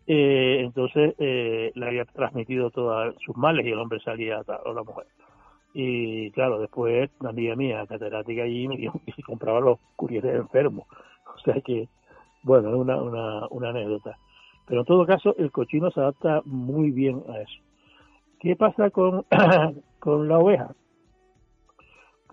eh, 0.06 0.60
entonces 0.60 1.14
eh, 1.18 1.72
le 1.74 1.86
había 1.86 2.04
transmitido 2.06 2.70
todos 2.70 3.14
sus 3.24 3.36
males 3.36 3.66
y 3.66 3.70
el 3.70 3.78
hombre 3.78 4.00
salía 4.00 4.38
a 4.38 4.72
la 4.72 4.82
mujer 4.82 5.06
y 5.74 6.30
claro, 6.32 6.58
después 6.58 7.10
una 7.20 7.30
amiga 7.30 7.56
mía, 7.56 7.86
catedrática 7.86 8.42
allí, 8.42 8.68
me 8.68 8.76
dijo 8.76 9.00
que 9.04 9.22
compraba 9.26 9.60
los 9.60 9.78
curieles 9.96 10.34
enfermos. 10.34 10.86
O 11.34 11.38
sea 11.38 11.58
que, 11.62 11.88
bueno, 12.42 12.68
es 12.68 12.74
una, 12.74 13.00
una, 13.00 13.46
una 13.48 13.70
anécdota. 13.70 14.18
Pero 14.66 14.80
en 14.80 14.86
todo 14.86 15.06
caso, 15.06 15.34
el 15.38 15.50
cochino 15.50 15.90
se 15.90 15.98
adapta 15.98 16.42
muy 16.44 16.90
bien 16.90 17.22
a 17.28 17.40
eso. 17.40 17.62
¿Qué 18.38 18.54
pasa 18.54 18.90
con, 18.90 19.24
con 19.98 20.28
la 20.28 20.38
oveja? 20.38 20.74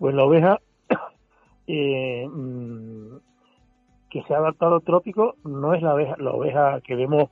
Pues 0.00 0.14
la 0.14 0.24
oveja 0.24 0.58
eh, 1.66 2.26
mm, 2.26 3.18
que 4.08 4.22
se 4.22 4.34
ha 4.34 4.38
adaptado 4.38 4.76
al 4.76 4.82
trópico 4.82 5.34
no 5.44 5.74
es 5.74 5.82
la 5.82 5.94
oveja, 5.94 6.16
la 6.18 6.30
oveja 6.32 6.80
que 6.80 6.96
vemos 6.96 7.28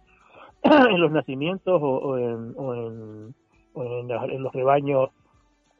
en 0.62 1.00
los 1.00 1.10
nacimientos 1.10 1.80
o, 1.82 2.18
en, 2.18 3.34
los 3.74 4.52
rebaños 4.52 5.08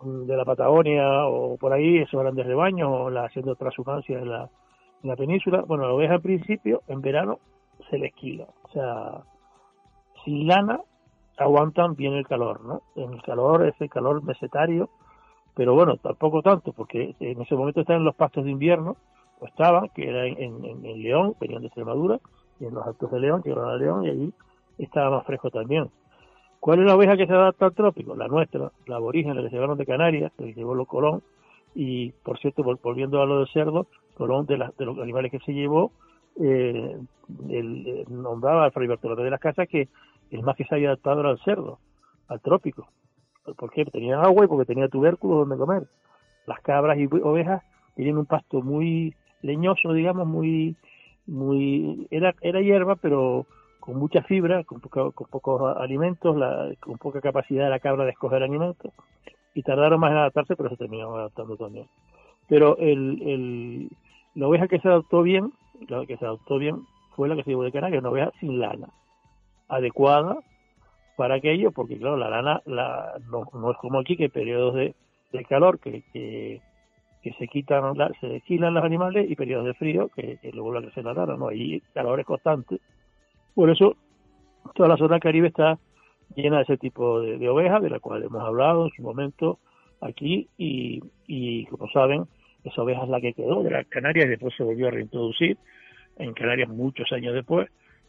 de 0.02 0.36
la 0.36 0.46
Patagonia 0.46 1.26
o 1.26 1.58
por 1.58 1.74
ahí, 1.74 1.98
esos 1.98 2.20
grandes 2.20 2.46
rebaños, 2.46 2.88
o 2.90 3.10
la, 3.10 3.26
haciendo 3.26 3.54
transhumancia 3.54 4.18
en 4.18 4.30
la, 4.30 4.48
en 5.02 5.10
la 5.10 5.16
península. 5.16 5.62
Bueno, 5.66 5.86
la 5.86 5.92
oveja 5.92 6.14
al 6.14 6.22
principio, 6.22 6.82
en 6.88 7.02
verano, 7.02 7.38
se 7.90 7.98
le 7.98 8.06
esquila. 8.06 8.46
O 8.62 8.68
sea, 8.70 9.24
sin 10.24 10.46
lana 10.46 10.80
aguantan 11.36 11.96
bien 11.96 12.14
el 12.14 12.26
calor, 12.26 12.64
¿no? 12.64 12.82
El 12.96 13.20
calor, 13.22 13.66
ese 13.66 13.90
calor 13.90 14.22
mesetario, 14.22 14.88
pero 15.58 15.74
bueno, 15.74 15.96
tampoco 15.96 16.40
tanto, 16.40 16.72
porque 16.72 17.16
en 17.18 17.42
ese 17.42 17.56
momento 17.56 17.80
están 17.80 17.96
en 17.96 18.04
los 18.04 18.14
pastos 18.14 18.44
de 18.44 18.52
invierno, 18.52 18.96
o 19.40 19.46
estaban, 19.46 19.88
que 19.88 20.08
era 20.08 20.24
en, 20.24 21.02
León, 21.02 21.34
venían 21.40 21.62
de 21.62 21.66
Extremadura, 21.66 22.20
y 22.60 22.66
en 22.66 22.74
los 22.74 22.86
altos 22.86 23.10
de 23.10 23.18
León, 23.18 23.42
que 23.42 23.50
era 23.50 23.74
León, 23.74 24.04
y 24.04 24.08
allí 24.08 24.32
estaba 24.78 25.16
más 25.16 25.26
fresco 25.26 25.50
también. 25.50 25.90
¿Cuál 26.60 26.78
es 26.78 26.86
la 26.86 26.94
oveja 26.94 27.16
que 27.16 27.26
se 27.26 27.32
adapta 27.32 27.66
al 27.66 27.74
trópico? 27.74 28.14
La 28.14 28.28
nuestra, 28.28 28.70
la 28.86 28.96
aborigen, 28.96 29.34
la 29.34 29.42
que 29.42 29.48
llevaron 29.48 29.76
de 29.76 29.84
Canarias, 29.84 30.30
que 30.38 30.54
llevó 30.54 30.76
los 30.76 30.86
Colón. 30.86 31.24
Y, 31.74 32.12
por 32.12 32.38
cierto, 32.38 32.62
volviendo 32.62 33.20
a 33.20 33.26
lo 33.26 33.38
del 33.38 33.48
cerdo, 33.48 33.88
Colón, 34.14 34.46
de, 34.46 34.64
de 34.78 34.84
los 34.84 34.96
animales 35.00 35.32
que 35.32 35.40
se 35.40 35.52
llevó, 35.52 35.90
eh, 36.40 36.96
eh 37.48 38.04
nombraba 38.08 38.66
al 38.66 38.70
Fray 38.70 38.86
Bartolomé 38.86 39.24
de 39.24 39.30
las 39.30 39.40
Casas 39.40 39.66
que 39.68 39.88
el 40.30 40.42
más 40.42 40.54
que 40.54 40.66
se 40.66 40.76
había 40.76 40.90
adaptado 40.90 41.18
era 41.18 41.30
al 41.30 41.40
cerdo, 41.40 41.80
al 42.28 42.40
trópico. 42.40 42.86
Porque 43.56 43.84
tenía 43.86 44.20
agua 44.20 44.44
y 44.44 44.48
porque 44.48 44.66
tenía 44.66 44.88
tubérculos 44.88 45.40
donde 45.40 45.56
comer. 45.56 45.84
Las 46.46 46.60
cabras 46.60 46.98
y 46.98 47.06
ovejas 47.06 47.62
tienen 47.94 48.18
un 48.18 48.26
pasto 48.26 48.62
muy 48.62 49.14
leñoso, 49.42 49.92
digamos, 49.92 50.26
muy, 50.26 50.76
muy, 51.26 52.06
era, 52.10 52.34
era 52.40 52.60
hierba, 52.60 52.96
pero 52.96 53.46
con 53.80 53.96
mucha 53.96 54.22
fibra, 54.22 54.64
con, 54.64 54.80
con 54.80 55.12
pocos 55.12 55.76
alimentos, 55.76 56.36
con 56.80 56.98
poca 56.98 57.20
capacidad 57.20 57.64
de 57.64 57.70
la 57.70 57.80
cabra 57.80 58.04
de 58.04 58.10
escoger 58.10 58.42
alimentos, 58.42 58.92
y 59.54 59.62
tardaron 59.62 60.00
más 60.00 60.10
en 60.10 60.18
adaptarse, 60.18 60.56
pero 60.56 60.68
se 60.68 60.76
terminaron 60.76 61.18
adaptando 61.18 61.56
también. 61.56 61.86
Pero 62.48 62.76
el, 62.78 63.22
el, 63.22 63.88
la 64.34 64.48
oveja 64.48 64.68
que 64.68 64.78
se 64.80 64.88
adaptó 64.88 65.22
bien, 65.22 65.52
la 65.88 66.04
que 66.06 66.16
se 66.16 66.24
adaptó 66.24 66.58
bien, 66.58 66.82
fue 67.16 67.28
la 67.28 67.36
que 67.36 67.44
se 67.44 67.50
llevó 67.50 67.64
de 67.64 67.72
Canarias, 67.72 68.00
una 68.00 68.10
oveja 68.10 68.32
sin 68.40 68.60
lana, 68.60 68.88
adecuada 69.68 70.38
para 71.18 71.34
aquello, 71.34 71.72
porque 71.72 71.98
claro, 71.98 72.16
la 72.16 72.30
lana 72.30 72.62
la, 72.64 73.14
no, 73.28 73.42
no 73.52 73.72
es 73.72 73.76
como 73.78 73.98
aquí, 73.98 74.16
que 74.16 74.28
periodos 74.28 74.76
de, 74.76 74.94
de 75.32 75.44
calor 75.44 75.80
que, 75.80 76.04
que, 76.12 76.62
se 77.38 77.48
quitan, 77.48 77.94
se 78.20 78.36
esquilan 78.36 78.72
los 78.72 78.84
animales 78.84 79.30
y 79.30 79.36
periodos 79.36 79.66
de 79.66 79.74
frío 79.74 80.08
que, 80.16 80.38
que 80.38 80.50
luego 80.52 80.72
la 80.72 80.80
crecer 80.80 81.04
la 81.04 81.12
lana, 81.12 81.36
no, 81.36 81.48
ahí 81.48 81.82
calor 81.92 82.20
es 82.20 82.24
constante 82.24 82.80
por 83.54 83.68
eso 83.70 83.96
toda 84.76 84.88
la 84.88 84.96
zona 84.96 85.18
caribe 85.18 85.48
está 85.48 85.78
llena 86.36 86.58
de 86.58 86.62
ese 86.62 86.76
tipo 86.76 87.20
de, 87.20 87.48
ovejas, 87.48 87.82
de 87.82 87.90
la 87.90 87.98
cual 87.98 88.22
hemos 88.22 88.42
hablado 88.42 88.84
en 88.86 88.92
su 88.92 89.02
momento 89.02 89.58
aquí, 90.00 90.48
y, 90.56 91.02
y 91.26 91.66
como 91.66 91.90
saben, 91.90 92.26
esa 92.62 92.82
oveja 92.82 93.02
es 93.02 93.08
la 93.08 93.20
que 93.20 93.32
quedó 93.32 93.64
de 93.64 93.72
las 93.72 93.86
Canarias 93.88 94.26
y 94.26 94.28
después 94.28 94.54
se 94.56 94.62
volvió 94.62 94.86
a 94.86 94.90
reintroducir 94.92 95.58
en 96.18 96.34
Canarias 96.34 96.68
muchos 96.68 97.10
años 97.12 97.34
después. 97.34 97.68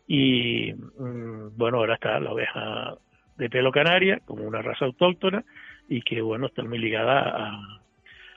Y 0.10 0.74
mm, 0.74 1.56
bueno, 1.56 1.78
ahora 1.78 1.94
está 1.94 2.20
la 2.20 2.34
oveja 2.34 2.98
de 3.38 3.50
pelo 3.50 3.72
canaria 3.72 4.20
como 4.26 4.44
una 4.44 4.62
raza 4.62 4.86
autóctona 4.86 5.46
y 5.88 6.02
que 6.02 6.20
bueno, 6.20 6.48
está 6.48 6.64
muy 6.64 6.80
ligada 6.80 7.20
a, 7.22 7.82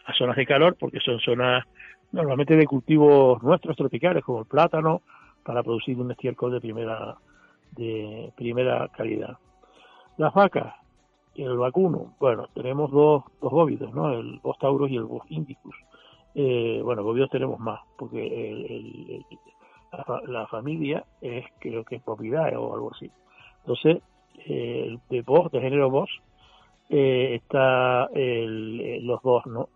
a 0.04 0.12
zonas 0.12 0.36
de 0.36 0.46
calor 0.46 0.76
porque 0.78 1.00
son 1.00 1.18
zonas 1.18 1.64
normalmente 2.12 2.56
de 2.56 2.66
cultivos 2.66 3.42
nuestros 3.42 3.74
tropicales 3.74 4.22
como 4.22 4.40
el 4.40 4.46
plátano, 4.46 5.00
para 5.42 5.62
producir 5.62 5.98
un 5.98 6.10
estiércol 6.10 6.52
de 6.52 6.60
primera 6.60 7.16
de 7.72 8.32
primera 8.36 8.88
calidad. 8.88 9.38
Las 10.18 10.34
vacas 10.34 10.74
y 11.34 11.42
el 11.42 11.56
vacuno, 11.56 12.14
bueno, 12.20 12.48
tenemos 12.54 12.90
dos, 12.90 13.24
dos 13.40 13.50
góvidos, 13.50 13.94
¿no? 13.94 14.12
El 14.12 14.40
Bos 14.42 14.58
taurus 14.58 14.90
y 14.90 14.96
el 14.96 15.04
Bos 15.04 15.24
indicus. 15.30 15.74
Eh, 16.34 16.80
bueno, 16.84 17.02
góvidos 17.02 17.30
tenemos 17.30 17.58
más, 17.58 17.80
porque 17.96 18.26
el, 18.26 19.24
la, 20.26 20.46
familia 20.46 21.04
es, 21.20 21.44
creo 21.58 21.84
que 21.84 21.96
es 21.96 22.02
propiedad 22.02 22.56
o 22.56 22.74
algo 22.74 22.92
así. 22.92 23.10
Entonces, 23.60 24.02
el 24.46 24.98
de 25.08 25.22
Bos, 25.22 25.50
de 25.52 25.60
género 25.60 25.90
Bos, 25.90 26.10
eh, 26.88 27.36
está 27.36 28.08
el, 28.14 29.06
los 29.06 29.22
dos, 29.22 29.46
¿no? 29.46 29.68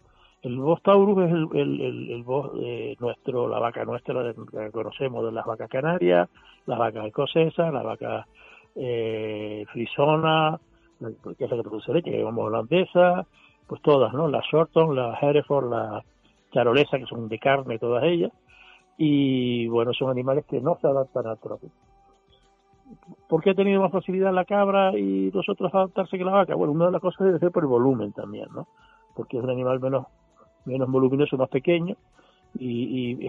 El 0.42 0.58
Bos 0.58 0.82
Taurus 0.82 1.24
es 1.24 1.32
el, 1.32 1.48
el, 1.54 1.80
el, 1.80 2.24
de 2.24 2.96
nuestro, 3.00 3.48
la 3.48 3.58
vaca 3.58 3.84
nuestra, 3.84 4.14
la 4.14 4.32
que 4.32 4.70
conocemos 4.70 5.24
de 5.24 5.32
las 5.32 5.44
vacas 5.44 5.68
canarias, 5.68 6.28
las 6.66 6.78
vacas 6.78 7.06
escocesas, 7.06 7.72
la 7.72 7.82
vaca 7.82 8.26
eh, 8.76 9.64
frisona, 9.72 10.58
que 11.36 11.44
es 11.44 11.50
la 11.50 11.56
que 11.56 11.62
produce 11.62 11.92
leche, 11.92 12.10
que 12.10 12.18
llamamos 12.18 12.46
holandesa, 12.46 13.26
pues 13.66 13.82
todas, 13.82 14.12
¿no? 14.12 14.28
La 14.28 14.40
Shorton, 14.40 14.94
la 14.94 15.18
Hereford, 15.20 15.70
la 15.70 16.04
charolesa, 16.52 16.98
que 16.98 17.06
son 17.06 17.28
de 17.28 17.38
carne 17.38 17.78
todas 17.78 18.04
ellas, 18.04 18.30
y 18.96 19.66
bueno, 19.68 19.92
son 19.92 20.10
animales 20.10 20.44
que 20.46 20.60
no 20.60 20.78
se 20.80 20.86
adaptan 20.86 21.26
al 21.26 21.38
trópico. 21.38 21.74
¿Por 23.28 23.42
qué 23.42 23.50
ha 23.50 23.54
tenido 23.54 23.82
más 23.82 23.92
facilidad 23.92 24.32
la 24.32 24.44
cabra 24.44 24.96
y 24.96 25.30
nosotros 25.34 25.74
adaptarse 25.74 26.16
que 26.16 26.24
la 26.24 26.32
vaca? 26.32 26.54
Bueno, 26.54 26.72
una 26.72 26.86
de 26.86 26.92
las 26.92 27.02
cosas 27.02 27.26
debe 27.26 27.38
ser 27.38 27.50
por 27.50 27.64
el 27.64 27.68
volumen 27.68 28.12
también, 28.12 28.46
¿no? 28.54 28.68
Porque 29.14 29.38
es 29.38 29.42
un 29.42 29.50
animal 29.50 29.80
menos 29.80 30.06
menos 30.66 30.90
voluminoso, 30.90 31.36
más 31.36 31.48
pequeño, 31.48 31.96
y, 32.58 33.28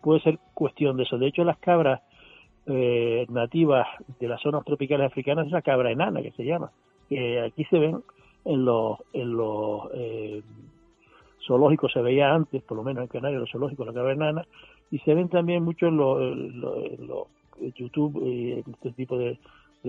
puede 0.00 0.20
ser 0.20 0.38
cuestión 0.54 0.96
de 0.96 1.04
eso. 1.04 1.18
De 1.18 1.26
hecho, 1.26 1.44
las 1.44 1.58
cabras 1.58 2.00
eh, 2.66 3.26
nativas 3.28 3.86
de 4.18 4.28
las 4.28 4.40
zonas 4.40 4.64
tropicales 4.64 5.06
africanas 5.06 5.46
es 5.46 5.52
la 5.52 5.62
cabra 5.62 5.90
enana, 5.90 6.22
que 6.22 6.32
se 6.32 6.44
llama, 6.44 6.70
que 7.08 7.40
aquí 7.40 7.64
se 7.66 7.78
ven 7.78 8.02
en 8.44 8.64
los, 8.64 8.98
en 9.12 9.36
los 9.36 9.88
eh, 9.94 10.42
zoológicos, 11.46 11.92
se 11.92 12.02
veía 12.02 12.32
antes, 12.32 12.62
por 12.62 12.76
lo 12.76 12.82
menos 12.82 13.02
en 13.02 13.08
Canarias, 13.08 13.40
los 13.40 13.50
zoológicos, 13.50 13.86
la 13.86 13.92
cabra 13.92 14.12
enana, 14.12 14.46
y 14.92 14.98
se 14.98 15.14
ven 15.14 15.30
también 15.30 15.64
mucho 15.64 15.86
en 15.86 15.96
los, 15.96 17.26
YouTube 17.76 18.22
y 18.24 18.62
este 18.70 18.92
tipo 18.92 19.16
de, 19.16 19.38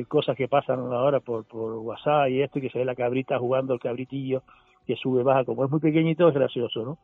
cosas 0.08 0.36
que 0.38 0.48
pasan 0.48 0.80
ahora 0.94 1.20
por, 1.20 1.44
por 1.44 1.74
WhatsApp 1.74 2.30
y 2.30 2.42
esto, 2.42 2.58
y 2.58 2.64
que 2.64 2.70
se 2.70 2.80
ve 2.80 2.86
la 2.86 2.96
cabrita 2.96 3.38
jugando 3.38 3.74
el 3.74 3.80
cabritillo 3.80 4.42
que 4.88 4.96
sube, 4.96 5.24
baja, 5.24 5.44
como 5.44 5.66
es 5.66 5.72
muy 5.72 5.82
pequeñito, 5.82 6.28
es 6.28 6.34
gracioso, 6.34 6.84
¿no? 6.84 6.98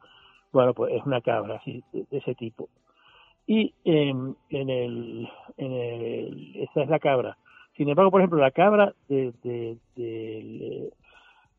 Bueno, 0.51 0.73
pues 0.73 0.93
es 0.93 1.05
una 1.05 1.21
cabra 1.21 1.57
así, 1.57 1.83
de, 1.91 2.05
ese 2.09 2.35
tipo. 2.35 2.69
Y 3.45 3.73
en, 3.83 4.35
el, 4.49 5.29
en 5.57 5.71
el, 5.71 6.55
esa 6.55 6.83
es 6.83 6.89
la 6.89 6.99
cabra. 6.99 7.37
Sin 7.75 7.89
embargo, 7.89 8.11
por 8.11 8.21
ejemplo, 8.21 8.39
la 8.39 8.51
cabra 8.51 8.93
de, 9.09 9.33
de, 9.43 10.89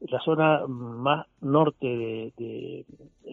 la 0.00 0.20
zona 0.20 0.66
más 0.66 1.26
norte 1.42 2.32
de, 2.37 2.85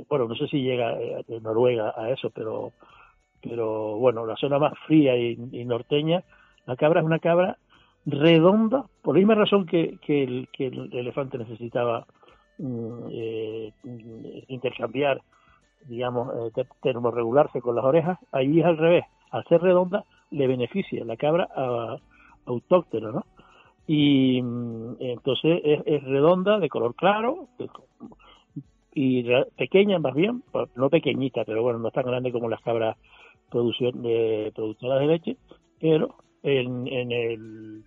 bueno, 0.10 0.28
no 0.28 0.36
sé 0.36 0.48
si 0.48 0.62
llega 0.62 1.00
eh, 1.00 1.24
de 1.28 1.40
Noruega 1.40 1.94
a 1.96 2.10
eso, 2.12 2.30
pero, 2.30 2.74
pero 3.50 3.98
bueno, 3.98 4.26
la 4.26 4.36
zona 4.36 4.60
más 4.60 4.74
fría 4.86 5.18
y, 5.18 5.36
norteña, 5.66 6.24
la 6.66 6.76
cabra 6.76 7.02
es 7.02 7.06
una 7.06 7.20
cabra 7.20 7.58
redonda, 8.06 8.86
por 9.02 9.16
la 9.16 9.20
misma 9.20 9.36
razón 9.36 9.66
que, 9.66 9.98
que, 10.06 10.24
el, 10.24 10.48
que 10.52 10.68
el 10.68 10.94
elefante 10.94 11.38
necesitaba 11.38 12.06
Mm, 12.60 13.10
eh, 13.12 13.72
intercambiar, 14.48 15.22
digamos, 15.86 16.52
eh, 16.58 16.66
termorregularse 16.82 17.62
con 17.62 17.76
las 17.76 17.86
orejas, 17.86 18.18
ahí 18.32 18.60
es 18.60 18.66
al 18.66 18.78
revés. 18.78 19.06
Al 19.32 19.44
ser 19.46 19.62
redonda, 19.62 20.06
le 20.32 20.48
beneficia 20.48 21.06
la 21.06 21.18
cabra 21.18 21.48
autóctona, 22.46 23.12
¿no? 23.12 23.26
Y 23.86 24.42
mm, 24.42 24.96
entonces 25.00 25.62
es, 25.64 26.04
redonda, 26.04 26.60
de 26.60 26.70
color 26.70 26.96
claro, 26.96 27.48
y 28.94 29.24
pequeña 29.56 30.00
más 30.00 30.16
bien, 30.16 30.44
no 30.76 30.90
pequeñita, 30.90 31.44
pero 31.46 31.62
bueno, 31.62 31.78
no 31.80 31.92
tan 31.92 32.06
grande 32.06 32.32
como 32.32 32.50
las 32.50 32.62
cabras 32.62 32.98
de 33.52 34.52
productoras 34.56 35.00
de 35.00 35.08
leche, 35.08 35.38
pero 35.80 36.16
en, 36.44 36.88
en 36.88 37.12
el 37.12 37.84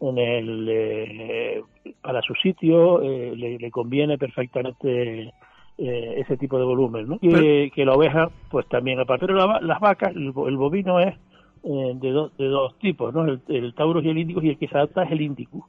en 0.00 0.18
el 0.18 0.68
eh, 0.68 1.62
para 2.02 2.20
su 2.22 2.34
sitio 2.34 3.00
eh, 3.02 3.34
le, 3.36 3.70
conviene 3.70 4.18
perfectamente 4.18 5.32
eh, 5.78 6.14
ese 6.18 6.36
tipo 6.36 6.58
de 6.58 6.64
volumen, 6.64 7.08
¿no? 7.08 7.18
Que, 7.18 7.70
que, 7.74 7.84
la 7.84 7.94
oveja, 7.94 8.30
pues 8.50 8.68
también, 8.68 9.00
aparte 9.00 9.26
de 9.26 9.32
las 9.32 9.80
vacas, 9.80 10.14
el, 10.14 10.32
bovino 10.32 11.00
es 11.00 11.14
de, 11.62 12.28
de 12.38 12.48
dos 12.48 12.78
tipos, 12.78 13.14
¿no? 13.14 13.24
El, 13.24 13.40
el, 13.48 13.74
Taurus 13.74 14.04
y 14.04 14.10
el 14.10 14.18
Índico, 14.18 14.42
y 14.42 14.50
el 14.50 14.58
que 14.58 14.68
se 14.68 14.76
adapta 14.76 15.04
es 15.04 15.12
el 15.12 15.22
Índico, 15.22 15.68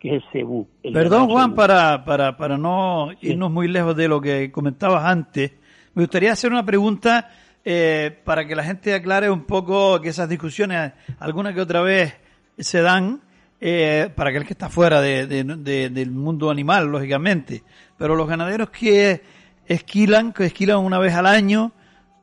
que 0.00 0.08
es 0.08 0.14
el 0.14 0.30
Cebú. 0.32 0.68
Perdón, 0.82 1.28
Juan, 1.28 1.54
para, 1.54 2.04
para, 2.04 2.36
para 2.36 2.58
no 2.58 3.10
irnos 3.20 3.50
muy 3.50 3.68
lejos 3.68 3.96
de 3.96 4.08
lo 4.08 4.20
que 4.20 4.50
comentabas 4.50 5.04
antes, 5.04 5.52
me 5.94 6.02
gustaría 6.02 6.32
hacer 6.32 6.50
una 6.50 6.64
pregunta 6.64 7.28
para 8.24 8.46
que 8.46 8.54
la 8.54 8.62
gente 8.62 8.94
aclare 8.94 9.28
un 9.28 9.44
poco 9.44 10.00
que 10.00 10.10
esas 10.10 10.28
discusiones, 10.28 10.92
alguna 11.18 11.52
que 11.52 11.60
otra 11.60 11.80
vez 11.80 12.14
se 12.58 12.80
dan, 12.80 13.20
eh, 13.60 14.10
para 14.14 14.30
aquel 14.30 14.44
que 14.44 14.52
está 14.52 14.68
fuera 14.68 15.00
de, 15.00 15.26
del 15.26 16.10
mundo 16.10 16.50
animal, 16.50 16.86
lógicamente. 16.86 17.64
Pero 17.96 18.14
los 18.14 18.28
ganaderos 18.28 18.70
que 18.70 19.22
esquilan, 19.66 20.32
que 20.32 20.44
esquilan 20.44 20.78
una 20.78 20.98
vez 20.98 21.14
al 21.14 21.26
año, 21.26 21.72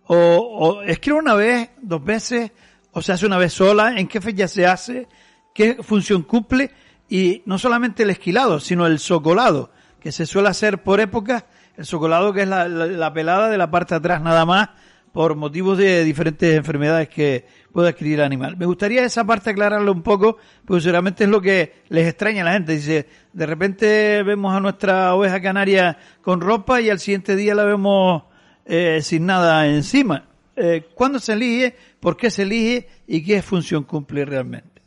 o, 0.05 0.15
o 0.15 0.81
esquilan 0.83 1.19
una 1.19 1.33
vez, 1.33 1.71
dos 1.81 2.03
veces, 2.03 2.51
o 2.91 3.01
se 3.01 3.11
hace 3.11 3.25
una 3.25 3.37
vez 3.37 3.51
sola, 3.51 3.99
en 3.99 4.07
qué 4.07 4.21
fecha 4.21 4.47
se 4.47 4.65
hace, 4.65 5.07
qué 5.53 5.77
función 5.81 6.21
cumple, 6.23 6.71
y 7.09 7.41
no 7.45 7.57
solamente 7.57 8.03
el 8.03 8.11
esquilado, 8.11 8.59
sino 8.59 8.85
el 8.85 8.99
socolado, 8.99 9.71
que 9.99 10.11
se 10.11 10.25
suele 10.25 10.49
hacer 10.49 10.83
por 10.83 10.99
época, 10.99 11.47
el 11.75 11.85
socolado 11.85 12.31
que 12.31 12.43
es 12.43 12.47
la, 12.47 12.67
la 12.67 13.13
pelada 13.13 13.49
de 13.49 13.57
la 13.57 13.71
parte 13.71 13.95
de 13.95 13.99
atrás 13.99 14.21
nada 14.21 14.45
más, 14.45 14.69
por 15.13 15.35
motivos 15.35 15.77
de 15.77 16.03
diferentes 16.03 16.55
enfermedades 16.55 17.07
que 17.07 17.45
puede 17.71 17.89
adquirir 17.89 18.15
el 18.15 18.25
animal. 18.25 18.57
Me 18.57 18.65
gustaría 18.65 19.05
esa 19.05 19.23
parte 19.23 19.51
aclararlo 19.51 19.91
un 19.91 20.01
poco, 20.01 20.37
porque 20.65 20.81
seguramente 20.81 21.23
es 21.25 21.29
lo 21.29 21.39
que 21.39 21.71
les 21.89 22.07
extraña 22.07 22.41
a 22.41 22.45
la 22.45 22.53
gente. 22.53 22.73
Dice, 22.73 23.05
de 23.31 23.45
repente 23.45 24.23
vemos 24.23 24.53
a 24.53 24.59
nuestra 24.59 25.13
oveja 25.13 25.39
canaria 25.39 25.97
con 26.23 26.41
ropa 26.41 26.81
y 26.81 26.89
al 26.89 26.97
siguiente 26.97 27.35
día 27.35 27.53
la 27.53 27.63
vemos 27.63 28.23
eh, 28.65 29.01
sin 29.01 29.27
nada 29.27 29.67
encima. 29.67 30.25
Eh, 30.55 30.87
¿Cuándo 30.95 31.19
se 31.19 31.33
elige? 31.33 31.75
¿Por 31.99 32.17
qué 32.17 32.31
se 32.31 32.41
elige? 32.41 32.87
¿Y 33.07 33.23
qué 33.23 33.43
función 33.43 33.83
cumple 33.83 34.25
realmente? 34.25 34.81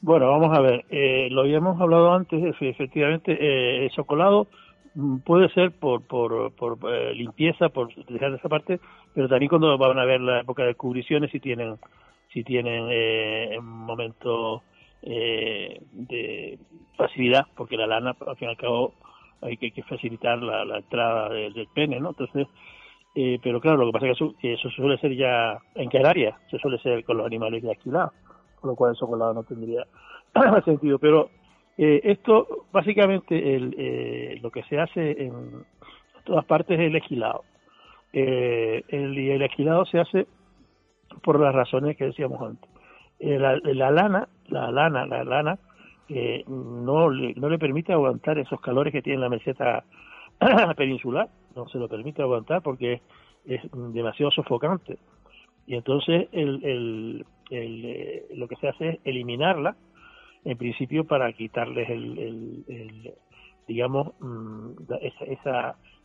Bueno, 0.00 0.30
vamos 0.30 0.56
a 0.56 0.60
ver. 0.62 0.86
Eh, 0.88 1.28
lo 1.30 1.42
habíamos 1.42 1.78
hablado 1.80 2.14
antes, 2.14 2.42
efectivamente, 2.60 3.32
eh, 3.32 3.84
el 3.84 3.90
chocolado 3.90 4.48
Mm, 4.94 5.18
puede 5.18 5.48
ser 5.50 5.72
por, 5.72 6.02
por, 6.02 6.52
por 6.52 6.78
eh, 6.92 7.14
limpieza, 7.14 7.68
por 7.68 7.92
dejar 8.06 8.32
esa 8.34 8.48
parte, 8.48 8.78
pero 9.14 9.28
también 9.28 9.48
cuando 9.48 9.76
van 9.78 9.98
a 9.98 10.04
ver 10.04 10.20
la 10.20 10.40
época 10.40 10.64
de 10.64 10.74
cubriciones 10.74 11.30
si 11.30 11.40
tienen 11.40 11.76
si 12.32 12.42
tienen 12.42 12.88
eh, 12.90 13.56
un 13.58 13.66
momento 13.66 14.62
eh, 15.02 15.80
de 15.92 16.58
facilidad, 16.96 17.46
porque 17.54 17.76
la 17.76 17.86
lana, 17.86 18.16
al 18.26 18.36
fin 18.36 18.48
y 18.48 18.50
al 18.50 18.56
cabo, 18.56 18.94
hay 19.40 19.56
que, 19.56 19.82
facilitar 19.84 20.42
la, 20.42 20.64
la 20.64 20.78
entrada 20.78 21.28
del 21.28 21.68
pene, 21.74 22.00
¿no? 22.00 22.08
Entonces, 22.10 22.48
eh, 23.14 23.38
pero 23.42 23.60
claro, 23.60 23.78
lo 23.78 23.86
que 23.86 23.92
pasa 23.92 24.06
es 24.08 24.18
que 24.40 24.54
eso, 24.54 24.70
suele 24.70 24.98
ser 24.98 25.14
ya 25.14 25.58
en 25.76 25.88
Canarias, 25.88 26.34
se 26.50 26.58
suele 26.58 26.78
ser 26.78 27.04
con 27.04 27.16
los 27.16 27.26
animales 27.26 27.62
de 27.62 27.70
alquilados, 27.70 28.12
con 28.60 28.70
lo 28.70 28.76
cual 28.76 28.94
eso 28.94 29.06
con 29.06 29.18
no 29.18 29.44
tendría 29.44 29.86
sentido, 30.64 30.98
pero 30.98 31.30
eh, 31.78 32.00
esto, 32.02 32.66
básicamente, 32.72 33.54
el, 33.54 33.74
eh, 33.78 34.38
lo 34.42 34.50
que 34.50 34.64
se 34.64 34.80
hace 34.80 35.22
en 35.22 35.64
todas 36.24 36.44
partes 36.44 36.78
es 36.78 36.86
el 36.86 36.96
esquilado. 36.96 37.44
Eh, 38.16 38.84
el, 38.90 39.18
el 39.18 39.86
se 39.90 39.98
hace 39.98 40.28
por 41.24 41.40
las 41.40 41.52
razones 41.52 41.96
que 41.96 42.04
decíamos 42.04 42.40
antes. 42.40 42.70
Eh, 43.18 43.38
la, 43.40 43.56
la, 43.56 43.90
lana, 43.90 44.28
la 44.46 44.70
lana, 44.70 45.04
la 45.04 45.24
lana, 45.24 45.58
eh, 46.08 46.44
no, 46.46 47.10
le, 47.10 47.34
no 47.34 47.48
le 47.48 47.58
permite 47.58 47.92
aguantar 47.92 48.38
esos 48.38 48.60
calores 48.60 48.92
que 48.92 49.02
tiene 49.02 49.18
la 49.18 49.28
meseta 49.28 49.82
peninsular, 50.76 51.28
no 51.56 51.68
se 51.68 51.78
lo 51.78 51.88
permite 51.88 52.22
aguantar 52.22 52.62
porque 52.62 53.00
es, 53.46 53.60
demasiado 53.72 54.30
sofocante. 54.30 54.96
Y 55.66 55.74
entonces 55.74 56.28
el, 56.30 56.64
el, 56.64 57.26
el, 57.50 58.38
lo 58.38 58.46
que 58.46 58.56
se 58.56 58.68
hace 58.68 58.88
es 58.90 58.98
eliminarla 59.04 59.74
en 60.44 60.56
principio 60.56 61.04
para 61.04 61.32
quitarles 61.32 61.90
el, 61.90 63.12
digamos, 63.66 64.12
mm, 64.20 64.70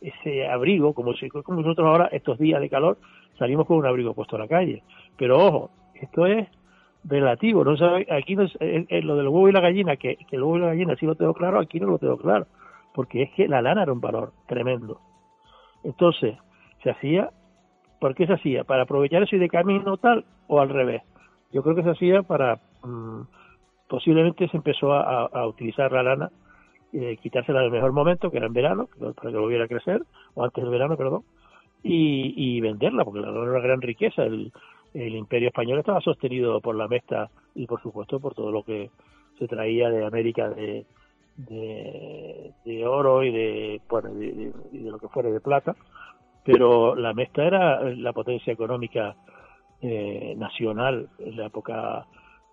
ese 0.00 0.48
abrigo, 0.48 0.94
como, 0.94 1.14
si, 1.14 1.28
como 1.28 1.60
nosotros 1.60 1.86
ahora, 1.86 2.08
estos 2.12 2.38
días 2.38 2.60
de 2.60 2.70
calor, 2.70 2.98
salimos 3.38 3.66
con 3.66 3.78
un 3.78 3.86
abrigo 3.86 4.14
puesto 4.14 4.36
a 4.36 4.40
la 4.40 4.48
calle. 4.48 4.82
Pero 5.16 5.38
ojo, 5.38 5.70
esto 5.94 6.26
es 6.26 6.48
relativo, 7.04 7.64
no 7.64 7.76
sabe, 7.76 8.06
aquí 8.10 8.36
no 8.36 8.42
es, 8.42 9.04
lo 9.04 9.16
del 9.16 9.28
huevo 9.28 9.48
y 9.48 9.52
la 9.52 9.60
gallina, 9.60 9.96
que, 9.96 10.16
que 10.16 10.36
el 10.36 10.42
huevo 10.42 10.58
y 10.58 10.60
la 10.60 10.66
gallina 10.68 10.96
sí 10.96 11.06
lo 11.06 11.14
tengo 11.14 11.34
claro, 11.34 11.58
aquí 11.58 11.80
no 11.80 11.86
lo 11.86 11.98
tengo 11.98 12.18
claro, 12.18 12.46
porque 12.94 13.22
es 13.22 13.30
que 13.32 13.48
la 13.48 13.62
lana 13.62 13.82
era 13.82 13.92
un 13.92 14.00
valor 14.00 14.32
tremendo. 14.46 15.00
Entonces, 15.82 16.36
se 16.82 16.90
hacía, 16.90 17.30
¿por 18.00 18.14
qué 18.14 18.26
se 18.26 18.34
hacía? 18.34 18.64
¿Para 18.64 18.82
aprovechar 18.82 19.22
eso 19.22 19.36
y 19.36 19.38
de 19.38 19.48
camino 19.48 19.96
tal 19.96 20.24
o 20.48 20.60
al 20.60 20.68
revés? 20.68 21.02
Yo 21.52 21.62
creo 21.62 21.74
que 21.74 21.82
se 21.82 21.90
hacía 21.90 22.22
para 22.22 22.60
mm, 22.82 23.22
posiblemente 23.90 24.48
se 24.48 24.56
empezó 24.56 24.92
a, 24.92 25.46
utilizar 25.46 25.90
la 25.90 26.02
lana, 26.02 26.30
eh, 26.92 27.16
quitársela 27.22 27.60
en 27.60 27.66
el 27.66 27.70
mejor 27.70 27.92
momento, 27.92 28.30
que 28.30 28.38
era 28.38 28.46
en 28.46 28.52
verano, 28.52 28.88
para 28.98 29.30
que 29.30 29.38
volviera 29.38 29.64
a 29.64 29.68
crecer, 29.68 30.02
o 30.34 30.44
antes 30.44 30.62
del 30.62 30.72
verano, 30.72 30.96
perdón, 30.96 31.22
y, 31.82 32.60
venderla, 32.60 33.04
porque 33.04 33.20
la 33.20 33.30
era 33.30 33.40
una 33.40 33.60
gran 33.60 33.80
riqueza. 33.80 34.24
El, 34.24 34.52
imperio 34.92 35.48
español 35.48 35.78
estaba 35.78 36.00
sostenido 36.00 36.60
por 36.60 36.74
la 36.74 36.88
mesta 36.88 37.30
y, 37.54 37.66
por 37.66 37.80
supuesto, 37.80 38.18
por 38.18 38.34
todo 38.34 38.50
lo 38.50 38.64
que 38.64 38.90
se 39.38 39.46
traía 39.46 39.88
de 39.88 40.04
América 40.04 40.50
de, 40.50 40.84
de, 41.36 42.86
oro 42.86 43.22
y 43.22 43.30
de, 43.30 43.80
bueno, 43.88 44.12
de, 44.12 44.52
lo 44.72 44.98
que 44.98 45.08
fuera 45.08 45.30
de 45.30 45.40
plata, 45.40 45.76
pero 46.44 46.96
la 46.96 47.12
mesta 47.12 47.44
era 47.44 47.82
la 47.84 48.12
potencia 48.12 48.52
económica 48.52 49.14
eh, 49.80 50.34
nacional 50.36 51.08
en 51.20 51.36
la 51.36 51.46
época 51.46 52.06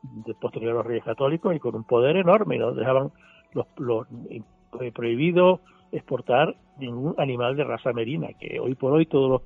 de 0.03 0.33
posterior 0.35 0.73
a 0.73 0.75
los 0.75 0.85
reyes 0.85 1.03
católicos 1.03 1.55
y 1.55 1.59
con 1.59 1.75
un 1.75 1.83
poder 1.83 2.17
enorme, 2.17 2.57
no 2.57 2.73
dejaban 2.73 3.11
los, 3.57 3.67
los 3.77 4.07
eh, 4.29 4.91
prohibido 4.91 5.61
exportar 5.91 6.55
ningún 6.79 7.15
animal 7.17 7.55
de 7.55 7.63
raza 7.63 7.93
merina, 7.93 8.29
que 8.39 8.59
hoy 8.59 8.75
por 8.75 8.93
hoy 8.93 9.05
todos 9.05 9.29
los 9.29 9.41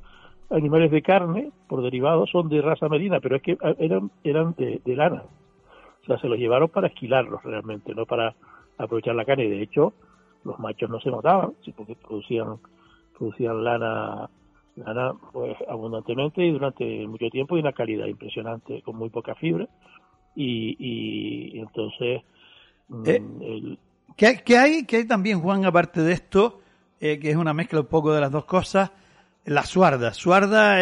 animales 0.58 0.92
de 0.92 1.02
carne, 1.02 1.52
por 1.68 1.82
derivado, 1.82 2.28
son 2.28 2.50
de 2.50 2.62
raza 2.62 2.90
merina, 2.90 3.20
pero 3.20 3.38
es 3.38 3.42
que 3.42 3.58
ah, 3.64 3.74
eran, 3.80 4.12
eran 4.24 4.54
de, 4.58 4.82
lana. 4.96 5.24
O 6.02 6.06
sea, 6.06 6.18
se 6.20 6.28
los 6.28 6.38
llevaron 6.38 6.70
para 6.70 6.88
esquilarlos 6.88 7.42
realmente, 7.44 7.96
no 7.96 8.06
para 8.06 8.36
aprovechar 8.78 9.16
la 9.16 9.24
carne. 9.24 9.46
Y 9.46 9.50
de 9.50 9.62
hecho, 9.62 9.94
los 10.44 10.60
machos 10.60 10.90
no 10.90 11.00
se 11.00 11.10
notaban, 11.10 11.54
porque 11.76 11.96
producían, 11.96 12.58
producían 13.18 13.64
lana, 13.64 14.30
lana 14.76 15.14
pues, 15.32 15.56
abundantemente 15.70 16.44
y 16.44 16.52
durante 16.52 17.08
mucho 17.08 17.30
tiempo 17.30 17.56
y 17.56 17.62
una 17.62 17.72
calidad 17.72 18.08
impresionante, 18.08 18.82
con 18.82 18.98
muy 18.98 19.10
poca 19.10 19.36
fibra 19.36 19.68
y, 20.36 21.60
entonces... 21.60 22.24
Mm, 22.90 23.76
eh, 24.18 24.42
¿qué, 24.44 24.58
hay, 24.58 24.86
¿Qué 24.86 24.98
hay 24.98 25.06
también, 25.06 25.40
Juan, 25.40 25.66
aparte 25.66 26.02
de 26.02 26.14
esto, 26.14 26.62
eh, 27.00 27.20
que 27.20 27.32
es 27.32 27.36
una 27.36 27.54
mezcla 27.54 27.80
un 27.80 27.88
poco 27.88 28.14
de 28.14 28.22
las 28.22 28.32
dos 28.32 28.46
cosas? 28.46 28.92
La 29.46 29.64
suarda. 29.64 30.14
Suarda, 30.14 30.78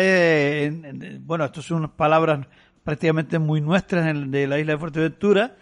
bueno, 1.21 1.45
esto 1.45 1.61
son 1.61 1.77
unas 1.77 1.91
palabras 1.91 2.45
prácticamente 2.83 3.39
muy 3.39 3.61
nuestras 3.61 4.05
de 4.31 4.47
la 4.47 4.59
isla 4.59 4.73
de 4.73 4.79
Fuerteventura. 4.79 5.55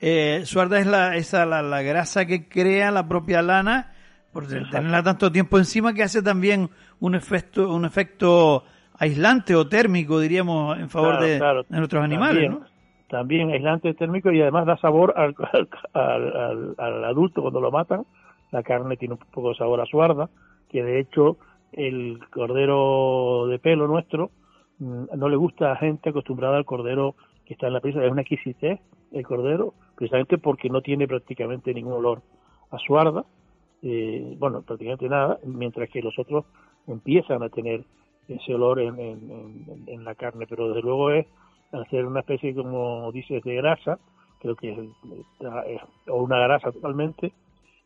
Eh, 0.00 0.42
suarda 0.44 0.78
es 0.78 0.86
la, 0.86 1.16
esa, 1.16 1.46
la, 1.46 1.62
la, 1.62 1.82
grasa 1.82 2.26
que 2.26 2.48
crea 2.48 2.90
la 2.90 3.08
propia 3.08 3.40
lana 3.42 3.92
por 4.32 4.46
tenerla 4.46 5.02
tanto 5.02 5.32
tiempo 5.32 5.58
encima 5.58 5.94
que 5.94 6.02
hace 6.02 6.20
también 6.20 6.68
un 7.00 7.14
efecto, 7.14 7.72
un 7.72 7.84
efecto 7.84 8.64
aislante 8.98 9.54
o 9.54 9.66
térmico, 9.66 10.20
diríamos, 10.20 10.78
en 10.78 10.90
favor 10.90 11.20
de, 11.20 11.40
nuestros 11.70 12.04
animales, 12.04 12.50
¿no? 12.50 12.66
También 13.14 13.52
aislante 13.52 13.94
térmico 13.94 14.32
y 14.32 14.40
además 14.40 14.66
da 14.66 14.76
sabor 14.78 15.14
al, 15.92 17.04
adulto 17.04 17.42
cuando 17.42 17.60
lo 17.60 17.70
matan. 17.70 18.04
La 18.50 18.64
carne 18.64 18.96
tiene 18.96 19.14
un 19.14 19.20
poco 19.30 19.50
de 19.50 19.54
sabor 19.54 19.80
a 19.80 19.86
suarda, 19.86 20.28
que 20.68 20.82
de 20.82 20.98
hecho 20.98 21.36
el 21.70 22.18
cordero 22.30 23.46
de 23.46 23.60
pelo 23.60 23.86
nuestro 23.86 24.32
mm, 24.80 25.04
no 25.16 25.28
le 25.28 25.36
gusta 25.36 25.70
a 25.70 25.76
gente 25.76 26.10
acostumbrada 26.10 26.56
al 26.56 26.64
cordero 26.64 27.14
que 27.44 27.54
está 27.54 27.68
en 27.68 27.74
la 27.74 27.80
prisa, 27.80 28.04
es 28.04 28.10
una 28.10 28.22
exquisitez 28.22 28.80
el 29.12 29.24
cordero, 29.24 29.74
precisamente 29.94 30.36
porque 30.38 30.68
no 30.68 30.80
tiene 30.80 31.06
prácticamente 31.06 31.72
ningún 31.72 31.92
olor 31.92 32.20
a 32.72 32.78
suarda, 32.78 33.24
eh, 33.82 34.34
bueno, 34.40 34.62
prácticamente 34.62 35.08
nada, 35.08 35.38
mientras 35.44 35.88
que 35.88 36.02
los 36.02 36.18
otros 36.18 36.46
empiezan 36.88 37.44
a 37.44 37.48
tener 37.48 37.84
ese 38.26 38.56
olor 38.56 38.80
en, 38.80 38.98
en 39.86 40.04
la 40.04 40.16
carne, 40.16 40.46
pero 40.48 40.66
desde 40.68 40.82
luego 40.82 41.12
es 41.12 41.26
hacer 41.82 42.06
una 42.06 42.20
especie, 42.20 42.54
como 42.54 43.10
dices, 43.12 43.42
de 43.42 43.54
grasa, 43.56 43.98
creo 44.40 44.56
que 44.56 44.70
es, 44.72 45.80
o 46.08 46.22
una 46.22 46.38
grasa 46.38 46.72
totalmente, 46.72 47.32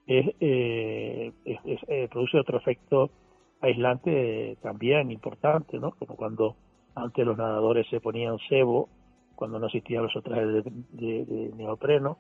es, 0.06 0.34
eh, 0.40 1.32
eh, 1.44 2.08
produce 2.10 2.38
otro 2.38 2.58
efecto 2.58 3.10
aislante 3.60 4.56
también 4.62 5.10
importante, 5.10 5.78
¿no? 5.78 5.92
Como 5.92 6.16
cuando 6.16 6.56
Antes 6.94 7.24
los 7.24 7.36
nadadores 7.36 7.86
se 7.90 8.00
ponían 8.00 8.38
cebo 8.48 8.88
cuando 9.36 9.60
no 9.60 9.66
existían 9.66 10.02
los 10.02 10.12
trajes 10.24 10.64
de, 10.64 11.52
neopreno, 11.56 12.18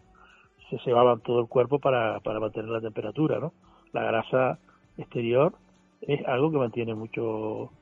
se 0.70 0.78
cebaban 0.84 1.20
todo 1.20 1.40
el 1.40 1.48
cuerpo 1.48 1.80
para, 1.80 2.20
para 2.20 2.38
mantener 2.38 2.70
la 2.70 2.80
temperatura, 2.80 3.40
¿no? 3.40 3.52
La 3.92 4.02
grasa 4.04 4.58
exterior 4.96 5.54
es 6.02 6.24
algo 6.28 6.52
que 6.52 6.58
mantiene 6.58 6.94
mucho 6.94 7.72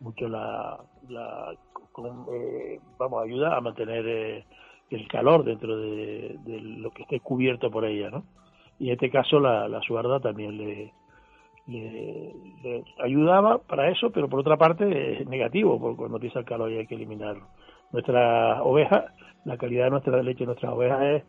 mucho 0.00 0.28
la, 0.28 0.78
la 1.08 1.54
eh, 2.32 2.80
vamos 2.98 3.24
ayuda 3.24 3.56
a 3.56 3.60
mantener 3.60 4.06
eh, 4.06 4.44
el 4.90 5.08
calor 5.08 5.44
dentro 5.44 5.76
de, 5.76 6.38
lo 6.78 6.90
que 6.90 7.02
esté 7.02 7.20
cubierto 7.20 7.70
por 7.70 7.84
ella 7.84 8.10
no 8.10 8.24
y 8.78 8.88
en 8.88 8.92
este 8.94 9.10
caso 9.10 9.40
la, 9.40 9.80
suarda 9.82 10.20
también 10.20 10.56
le, 10.56 10.92
le, 11.66 12.84
ayudaba 13.02 13.58
para 13.58 13.90
eso 13.90 14.10
pero 14.10 14.28
por 14.28 14.40
otra 14.40 14.56
parte 14.56 15.22
es 15.22 15.28
negativo 15.28 15.80
porque 15.80 15.96
cuando 15.96 16.16
empieza 16.18 16.38
el 16.38 16.44
calor 16.44 16.70
y 16.70 16.78
hay 16.78 16.86
que 16.86 16.94
eliminarlo 16.94 17.46
nuestra 17.92 18.62
oveja 18.62 19.12
la 19.44 19.56
calidad 19.56 19.84
de 19.84 19.90
nuestra 19.90 20.22
leche 20.22 20.40
de 20.40 20.46
nuestras 20.46 20.72
ovejas 20.72 21.02
es 21.02 21.24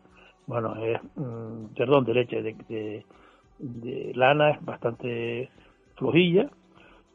bueno 0.45 0.75
es 0.75 1.01
mm, 1.15 1.73
perdón 1.75 2.05
de 2.05 2.13
leche 2.13 2.41
de, 2.43 3.05
de 3.57 4.11
lana 4.13 4.51
es 4.51 4.63
bastante 4.63 5.49
flojilla 5.95 6.49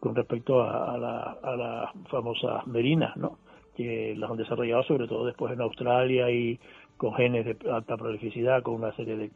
con 0.05 0.15
respecto 0.15 0.63
a, 0.63 0.99
la, 0.99 1.39
a 1.43 1.57
las 1.57 1.91
famosas 2.11 2.67
merinas, 2.67 3.17
¿no? 3.17 3.39
que 3.75 4.15
las 4.19 4.31
han 4.31 4.37
desarrollado 4.37 4.83
sobre 4.83 5.09
todo 5.09 5.25
después 5.25 5.51
en 5.55 5.63
Australia 5.63 6.31
y 6.31 6.61
con 6.99 7.15
genes 7.15 7.47
de 7.47 7.57
alta 7.73 7.97
prolificidad, 7.97 8.63
con 8.63 8.75
una 8.75 8.95
serie 8.97 9.17
de, 9.17 9.31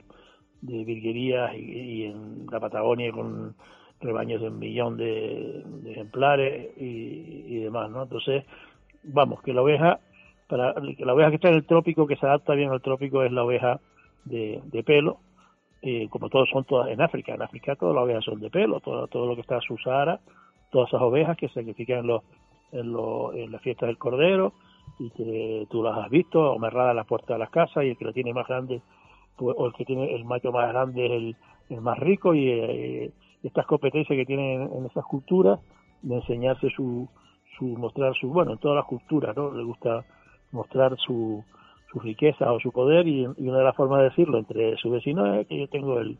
virguerías 0.60 1.54
y, 1.56 2.04
en 2.04 2.46
la 2.52 2.60
Patagonia 2.60 3.10
con 3.12 3.54
rebaños 4.02 4.42
de 4.42 4.48
un 4.48 4.58
millón 4.58 4.98
de, 4.98 5.64
ejemplares 5.86 6.76
y, 6.76 7.60
demás, 7.60 7.90
¿no? 7.90 8.02
Entonces, 8.02 8.44
vamos, 9.04 9.40
que 9.40 9.54
la 9.54 9.62
oveja, 9.62 10.00
para 10.48 10.74
la 10.74 11.14
oveja 11.14 11.30
que 11.30 11.36
está 11.36 11.48
en 11.48 11.54
el 11.54 11.64
trópico, 11.64 12.06
que 12.06 12.16
se 12.16 12.26
adapta 12.26 12.52
bien 12.52 12.70
al 12.70 12.82
trópico, 12.82 13.22
es 13.24 13.32
la 13.32 13.42
oveja 13.42 13.80
de, 14.26 14.60
pelo, 14.84 15.20
eh, 15.80 16.08
como 16.10 16.28
todos 16.28 16.50
son 16.50 16.64
todas 16.64 16.90
en 16.90 17.00
África. 17.00 17.34
En 17.34 17.40
África 17.40 17.74
todas 17.74 17.94
las 17.94 18.04
ovejas 18.04 18.24
son 18.24 18.38
de 18.38 18.50
pelo, 18.50 18.80
todo, 18.80 19.06
todo 19.06 19.26
lo 19.26 19.34
que 19.34 19.40
está 19.40 19.56
a 19.56 19.62
su 19.62 19.78
Sahara 19.78 20.20
todas 20.70 20.88
esas 20.88 21.02
ovejas 21.02 21.36
que 21.36 21.48
sacrifican 21.48 21.98
en, 21.98 22.06
los, 22.06 22.22
en, 22.72 22.92
los, 22.92 23.34
en 23.34 23.52
la 23.52 23.58
fiesta 23.58 23.86
del 23.86 23.98
Cordero 23.98 24.52
y 24.98 25.10
que 25.10 25.66
tú 25.70 25.82
las 25.82 25.98
has 25.98 26.10
visto 26.10 26.52
amarradas 26.52 26.90
a 26.90 26.94
las 26.94 27.06
puertas 27.06 27.34
de 27.34 27.38
las 27.38 27.50
casas 27.50 27.84
y 27.84 27.90
el 27.90 27.96
que 27.96 28.04
lo 28.04 28.12
tiene 28.12 28.32
más 28.32 28.46
grande 28.46 28.82
pues, 29.36 29.54
o 29.58 29.66
el 29.66 29.72
que 29.72 29.84
tiene 29.84 30.14
el 30.14 30.24
macho 30.24 30.52
más 30.52 30.68
grande 30.68 31.06
es 31.06 31.36
el, 31.70 31.80
más 31.80 31.98
rico 31.98 32.34
y 32.34 32.48
eh, 32.48 33.10
estas 33.42 33.66
competencias 33.66 34.16
que 34.16 34.26
tienen 34.26 34.70
en 34.72 34.86
esas 34.86 35.04
culturas 35.04 35.60
de 36.02 36.14
enseñarse 36.14 36.70
su, 36.70 37.08
su 37.58 37.64
mostrar 37.64 38.14
su 38.14 38.28
bueno 38.28 38.52
en 38.52 38.58
todas 38.58 38.76
las 38.76 38.86
culturas 38.86 39.36
no 39.36 39.52
le 39.52 39.62
gusta 39.62 40.04
mostrar 40.50 40.96
su, 40.98 41.44
su 41.92 42.00
riqueza 42.00 42.50
o 42.52 42.60
su 42.60 42.72
poder 42.72 43.06
y, 43.06 43.26
una 43.26 43.58
de 43.58 43.64
las 43.64 43.76
formas 43.76 43.98
de 43.98 44.04
decirlo 44.04 44.38
entre 44.38 44.76
sus 44.78 44.92
vecinos 44.92 45.28
es 45.38 45.46
que 45.46 45.58
yo 45.58 45.68
tengo 45.68 45.98
el, 46.00 46.18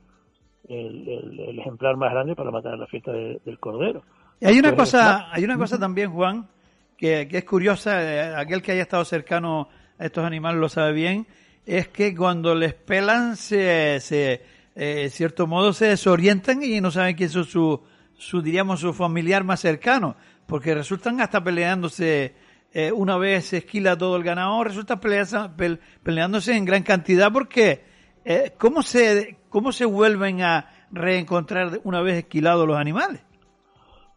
el, 0.69 1.59
ejemplar 1.59 1.97
más 1.97 2.13
grande 2.13 2.37
para 2.37 2.51
matar 2.51 2.75
en 2.75 2.81
la 2.81 2.87
fiesta 2.87 3.13
del 3.13 3.59
cordero 3.59 4.03
hay 4.42 4.59
una 4.59 4.74
cosa, 4.74 5.33
hay 5.33 5.44
una 5.44 5.57
cosa 5.57 5.79
también, 5.79 6.11
Juan, 6.11 6.48
que, 6.96 7.29
es 7.31 7.44
curiosa, 7.44 8.03
eh, 8.03 8.35
aquel 8.35 8.62
que 8.62 8.72
haya 8.72 8.83
estado 8.83 9.05
cercano 9.05 9.68
a 9.98 10.07
estos 10.07 10.24
animales 10.24 10.61
lo 10.61 10.68
sabe 10.68 10.92
bien, 10.92 11.27
es 11.66 11.88
que 11.88 12.14
cuando 12.14 12.55
les 12.55 12.74
pelan, 12.74 13.37
se, 13.37 14.01
se 14.01 14.42
eh, 14.74 15.11
cierto 15.11 15.46
modo, 15.46 15.72
se 15.72 15.87
desorientan 15.87 16.62
y 16.62 16.81
no 16.81 16.90
saben 16.92 17.16
quién 17.16 17.27
es 17.27 17.33
su, 17.33 17.83
su, 18.16 18.42
diríamos, 18.42 18.79
su 18.79 18.92
familiar 18.94 19.42
más 19.42 19.59
cercano, 19.59 20.14
porque 20.46 20.72
resultan 20.72 21.20
hasta 21.20 21.42
peleándose, 21.42 22.35
eh, 22.72 22.92
una 22.92 23.16
vez 23.16 23.46
se 23.46 23.57
esquila 23.59 23.98
todo 23.98 24.16
el 24.16 24.22
ganado, 24.22 24.62
resulta 24.62 25.01
peleándose 25.01 26.57
en 26.57 26.64
gran 26.64 26.85
cantidad, 26.85 27.33
porque 27.33 27.83
eh, 28.24 28.53
¿cómo, 28.57 28.83
se, 28.83 29.37
¿cómo 29.48 29.72
se 29.72 29.85
vuelven 29.85 30.42
a 30.42 30.70
reencontrar 30.92 31.81
una 31.83 32.01
vez 32.01 32.18
esquilados 32.18 32.66
los 32.66 32.77
animales? 32.77 33.20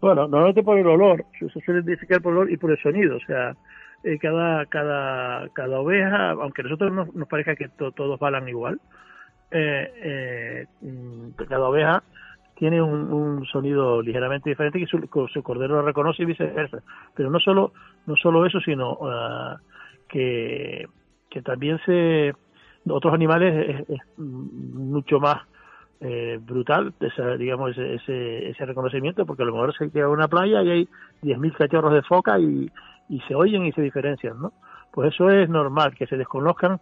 Bueno, 0.02 0.24
normalmente 0.28 0.64
por 0.64 0.80
el 0.80 0.88
olor, 0.88 1.26
se 1.40 1.48
suele 1.62 1.82
identificar 1.82 2.22
por 2.22 2.34
el 2.34 2.40
olor 2.40 2.52
y 2.52 2.58
por 2.58 2.72
el 2.72 2.82
sonido, 2.82 3.18
o 3.18 3.20
sea, 3.20 3.56
eh, 4.04 4.18
cada, 4.18 4.66
cada, 4.66 5.48
cada 5.50 5.80
oveja, 5.80 6.32
aunque 6.32 6.62
a 6.62 6.64
nosotros 6.64 6.92
nos, 6.92 7.14
nos 7.14 7.28
parezca 7.28 7.56
que 7.56 7.70
todos 7.70 8.20
balan 8.20 8.50
igual, 8.50 8.82
eh, 9.52 9.94
eh, 10.04 10.66
mm, 10.82 11.32
cada 11.48 11.70
oveja 11.70 12.04
tiene 12.56 12.82
un, 12.82 13.46
sonido 13.46 14.02
ligeramente 14.02 14.50
diferente 14.50 14.80
que 14.80 14.88
su, 14.88 15.00
su, 15.32 15.44
cordero 15.44 15.76
lo 15.76 15.82
reconoce 15.82 16.24
y 16.24 16.26
viceversa. 16.26 16.80
Pero 17.16 17.30
no 17.30 17.40
solo, 17.40 17.74
no 18.06 18.16
solo 18.16 18.46
eso, 18.46 18.60
sino 18.60 18.94
uh, 18.94 19.58
que, 20.08 20.88
que 21.30 21.42
también 21.42 21.80
se 21.86 22.34
otros 22.88 23.14
animales 23.14 23.86
es 23.90 24.00
mucho 24.18 25.20
más 25.20 25.42
eh, 26.04 26.40
brutal 26.42 26.94
esa, 27.00 27.38
digamos 27.38 27.78
ese, 27.78 28.50
ese, 28.50 28.66
reconocimiento 28.66 29.24
porque 29.24 29.44
a 29.44 29.46
lo 29.46 29.54
mejor 29.54 29.76
se 29.78 29.92
queda 29.92 30.06
en 30.06 30.12
una 30.12 30.28
playa 30.28 30.64
y 30.64 30.70
hay 30.72 30.90
10.000 31.22 31.56
cachorros 31.56 31.94
de 31.94 32.02
foca 32.02 32.40
y, 32.40 32.72
y 33.08 33.20
se 33.28 33.36
oyen 33.36 33.68
y 33.68 33.72
se 33.72 33.84
diferencian 33.84 34.42
no 34.42 34.52
pues 34.92 35.14
eso 35.14 35.30
es 35.30 35.48
normal 35.48 35.94
que 35.96 36.08
se 36.08 36.18
desconozcan 36.18 36.80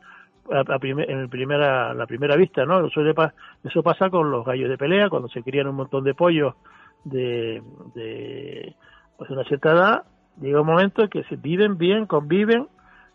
a, 0.52 0.64
en 0.82 1.30
primera 1.30 1.94
la 1.94 2.08
primera 2.08 2.38
vista 2.38 2.66
no 2.66 2.88
eso, 2.88 3.02
eso 3.02 3.84
pasa 3.84 4.10
con 4.10 4.32
los 4.32 4.46
gallos 4.46 4.70
de 4.70 4.78
pelea 4.78 5.10
cuando 5.10 5.28
se 5.28 5.44
crían 5.44 5.68
un 5.68 5.76
montón 5.76 6.06
de 6.06 6.14
pollos 6.14 6.56
de, 7.04 7.62
de 7.96 8.74
pues 9.18 9.30
una 9.32 9.44
cierta 9.44 9.74
edad 9.74 10.04
llega 10.40 10.62
un 10.62 10.68
momento 10.68 11.04
en 11.04 11.10
que 11.10 11.24
se 11.26 11.36
viven 11.36 11.78
bien 11.78 12.06
conviven 12.06 12.70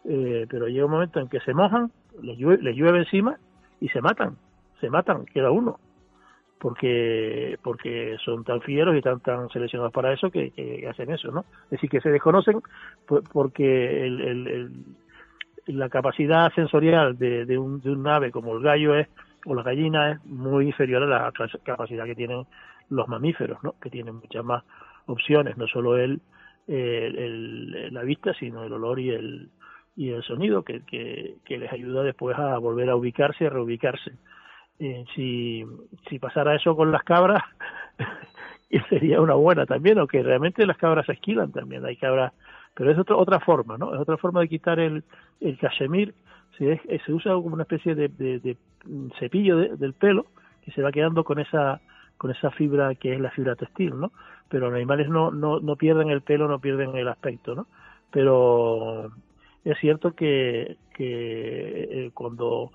eh, 0.04 0.46
pero 0.50 0.68
llega 0.68 0.84
un 0.84 0.92
momento 0.92 1.18
en 1.18 1.30
que 1.30 1.40
se 1.40 1.54
mojan 1.54 1.90
les 2.20 2.36
llueve, 2.36 2.62
les 2.62 2.76
llueve 2.76 2.98
encima 2.98 3.38
y 3.80 3.88
se 3.88 4.02
matan 4.02 4.36
se 4.82 4.90
matan 4.90 5.24
queda 5.24 5.50
uno 5.50 5.78
porque 6.58 7.58
porque 7.62 8.16
son 8.24 8.44
tan 8.44 8.60
fieros 8.60 8.96
y 8.96 9.02
tan 9.02 9.20
tan 9.20 9.48
seleccionados 9.50 9.92
para 9.92 10.12
eso 10.12 10.30
que, 10.30 10.86
hacen 10.88 11.10
eso, 11.10 11.30
¿no? 11.30 11.44
Es 11.64 11.72
decir, 11.72 11.90
que 11.90 12.00
se 12.00 12.10
desconocen 12.10 12.60
porque 13.32 14.06
el, 14.06 14.72
la 15.66 15.88
capacidad 15.88 16.52
sensorial 16.54 17.18
de, 17.18 17.46
de, 17.46 17.58
un, 17.58 17.80
de 17.80 17.90
un 17.90 18.06
ave 18.06 18.30
como 18.30 18.56
el 18.56 18.62
gallo 18.62 18.96
es 18.96 19.08
o 19.46 19.54
la 19.54 19.62
gallina 19.62 20.12
es 20.12 20.24
muy 20.24 20.66
inferior 20.66 21.02
a 21.02 21.06
la 21.06 21.32
capacidad 21.62 22.04
que 22.06 22.14
tienen 22.14 22.46
los 22.88 23.08
mamíferos, 23.08 23.62
¿no? 23.62 23.74
Que 23.80 23.90
tienen 23.90 24.16
muchas 24.16 24.44
más 24.44 24.64
opciones, 25.06 25.58
no 25.58 25.66
solo 25.66 25.98
el, 25.98 26.20
el, 26.66 27.92
la 27.92 28.02
vista, 28.02 28.32
sino 28.34 28.64
el 28.64 28.72
olor 28.72 29.00
y 29.00 29.10
el 29.10 29.50
y 29.96 30.10
el 30.10 30.24
sonido 30.24 30.64
que, 30.64 30.82
que 30.82 31.58
les 31.58 31.72
ayuda 31.72 32.02
después 32.02 32.36
a 32.36 32.58
volver 32.58 32.90
a 32.90 32.96
ubicarse 32.96 33.44
y 33.44 33.46
a 33.46 33.50
reubicarse 33.50 34.12
eh, 34.78 35.04
si, 35.14 35.64
si 36.08 36.18
pasara 36.18 36.54
eso 36.54 36.74
con 36.76 36.90
las 36.90 37.02
cabras, 37.04 37.42
sería 38.88 39.20
una 39.20 39.34
buena 39.34 39.66
también, 39.66 39.98
aunque 39.98 40.22
realmente 40.22 40.66
las 40.66 40.76
cabras 40.76 41.06
se 41.06 41.12
esquivan 41.12 41.52
también, 41.52 41.84
hay 41.84 41.96
cabras, 41.96 42.32
pero 42.74 42.90
es 42.90 42.98
otra 42.98 43.16
otra 43.16 43.40
forma, 43.40 43.78
¿no? 43.78 43.94
Es 43.94 44.00
otra 44.00 44.16
forma 44.16 44.40
de 44.40 44.48
quitar 44.48 44.80
el, 44.80 45.04
el 45.40 45.58
cachemir, 45.58 46.14
se, 46.58 46.80
se 47.04 47.12
usa 47.12 47.34
como 47.34 47.54
una 47.54 47.62
especie 47.62 47.94
de, 47.94 48.08
de, 48.08 48.56
cepillo 49.18 49.56
del 49.76 49.94
pelo 49.94 50.26
que 50.64 50.70
se 50.72 50.82
va 50.82 50.92
quedando 50.92 51.24
con 51.24 51.38
esa 51.38 51.80
con 52.16 52.30
esa 52.30 52.50
fibra 52.52 52.94
que 52.94 53.14
es 53.14 53.20
la 53.20 53.30
fibra 53.30 53.56
textil, 53.56 53.98
¿no? 53.98 54.12
Pero 54.48 54.66
los 54.66 54.76
animales 54.76 55.08
no, 55.08 55.30
no, 55.30 55.58
no 55.58 55.76
pierden 55.76 56.10
el 56.10 56.22
pelo, 56.22 56.46
no 56.46 56.60
pierden 56.60 56.96
el 56.96 57.08
aspecto, 57.08 57.54
¿no? 57.54 57.66
Pero 58.10 59.10
es 59.64 59.78
cierto 59.78 60.12
que, 60.12 60.76
que 60.94 61.88
eh, 61.90 62.10
cuando 62.14 62.70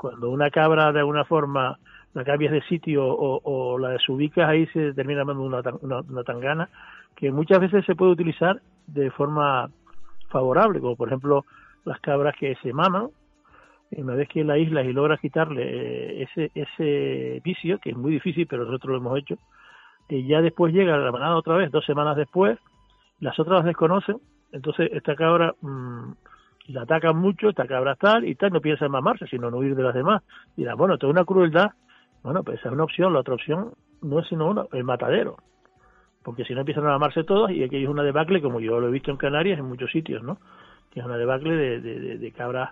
cuando 0.00 0.30
una 0.30 0.48
cabra 0.50 0.92
de 0.92 1.00
alguna 1.00 1.24
forma 1.26 1.78
la 2.14 2.24
cambias 2.24 2.52
de 2.52 2.62
sitio 2.62 3.04
o, 3.06 3.78
la 3.78 3.90
desubicas, 3.90 4.48
ahí 4.48 4.66
se 4.68 4.94
termina 4.94 5.24
dando 5.24 5.42
una, 5.42 5.60
una, 5.82 6.24
tangana 6.24 6.70
que 7.14 7.30
muchas 7.30 7.60
veces 7.60 7.84
se 7.84 7.94
puede 7.94 8.12
utilizar 8.12 8.62
de 8.86 9.10
forma 9.10 9.68
favorable, 10.30 10.80
como 10.80 10.96
por 10.96 11.08
ejemplo 11.08 11.44
las 11.84 12.00
cabras 12.00 12.34
que 12.38 12.56
se 12.62 12.72
maman, 12.72 13.10
y 13.90 14.00
una 14.00 14.14
vez 14.14 14.28
que 14.28 14.42
la 14.42 14.56
isla 14.56 14.82
y 14.82 14.92
logras 14.94 15.20
quitarle 15.20 15.62
eh, 15.64 16.22
ese, 16.22 16.50
ese 16.54 17.42
vicio, 17.44 17.78
que 17.78 17.90
es 17.90 17.96
muy 17.96 18.12
difícil, 18.12 18.46
pero 18.46 18.64
nosotros 18.64 18.92
lo 18.92 18.98
hemos 18.98 19.18
hecho, 19.18 19.36
y 20.08 20.26
ya 20.26 20.40
después 20.40 20.72
llega 20.72 20.96
la 20.96 21.12
manada 21.12 21.36
otra 21.36 21.56
vez, 21.56 21.70
dos 21.70 21.84
semanas 21.84 22.16
después, 22.16 22.58
las 23.20 23.38
otras 23.38 23.58
las 23.58 23.66
desconocen, 23.66 24.16
entonces 24.50 24.90
esta 24.92 25.14
cabra 25.14 25.54
mmm, 25.60 26.12
la 26.72 26.82
atacan 26.82 27.16
mucho, 27.16 27.48
esta 27.48 27.66
cabra 27.66 27.96
tal 27.96 28.24
y 28.24 28.34
tal, 28.34 28.52
no 28.52 28.60
piensa 28.60 28.86
en 28.86 28.92
mamarse, 28.92 29.26
sino 29.26 29.48
en 29.48 29.54
huir 29.54 29.74
de 29.74 29.82
las 29.82 29.94
demás. 29.94 30.22
Dirán, 30.56 30.76
bueno, 30.76 30.98
toda 30.98 31.12
una 31.12 31.24
crueldad, 31.24 31.70
bueno, 32.22 32.42
pues 32.42 32.58
esa 32.58 32.68
es 32.68 32.74
una 32.74 32.84
opción, 32.84 33.12
la 33.12 33.20
otra 33.20 33.34
opción 33.34 33.72
no 34.02 34.20
es 34.20 34.28
sino 34.28 34.48
una, 34.48 34.64
el 34.72 34.84
matadero. 34.84 35.36
Porque 36.22 36.44
si 36.44 36.54
no 36.54 36.60
empiezan 36.60 36.84
a 36.86 36.90
mamarse 36.90 37.24
todos, 37.24 37.50
y 37.50 37.64
aquí 37.64 37.82
es 37.82 37.88
una 37.88 38.02
debacle, 38.02 38.42
como 38.42 38.60
yo 38.60 38.78
lo 38.78 38.88
he 38.88 38.92
visto 38.92 39.10
en 39.10 39.16
Canarias, 39.16 39.58
en 39.58 39.64
muchos 39.64 39.90
sitios, 39.90 40.22
¿no? 40.22 40.38
Que 40.90 41.00
es 41.00 41.06
una 41.06 41.16
debacle 41.16 41.54
de, 41.56 42.18
de, 42.18 42.32
cabras 42.32 42.70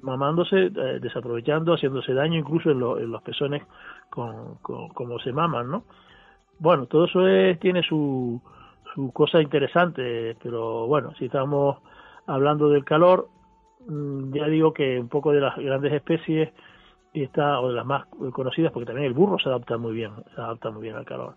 mamándose, 0.00 0.66
eh, 0.66 0.98
desaprovechando, 1.00 1.74
haciéndose 1.74 2.14
daño 2.14 2.38
incluso 2.38 2.70
en, 2.70 2.78
en 3.02 3.10
los 3.10 3.22
pezones 3.22 3.62
con, 4.08 4.56
como 4.62 5.18
se 5.18 5.32
maman, 5.32 5.70
¿no? 5.70 5.84
Bueno, 6.60 6.86
todo 6.86 7.04
eso 7.04 7.26
es, 7.28 7.58
tiene 7.60 7.82
su, 7.82 8.40
su 8.94 9.12
cosa 9.12 9.40
interesante, 9.42 10.36
pero 10.42 10.86
bueno, 10.86 11.12
si 11.18 11.26
estamos 11.26 11.78
hablando 12.28 12.68
del 12.68 12.84
calor, 12.84 13.28
mm, 13.88 14.32
ya 14.32 14.46
digo 14.46 14.72
que 14.72 15.00
un 15.00 15.08
poco 15.08 15.32
de 15.32 15.40
las 15.40 15.56
grandes 15.56 15.92
especies 15.92 16.50
está 17.12 17.60
o 17.60 17.68
de 17.68 17.74
las 17.74 17.86
más 17.86 18.06
conocidas 18.32 18.70
porque 18.70 18.86
también 18.86 19.06
el 19.06 19.14
burro 19.14 19.38
se 19.38 19.48
adapta 19.48 19.76
muy 19.76 19.92
bien 19.92 20.12
se 20.34 20.40
adapta 20.40 20.70
muy 20.70 20.82
bien 20.82 20.94
al 20.94 21.04
calor. 21.04 21.34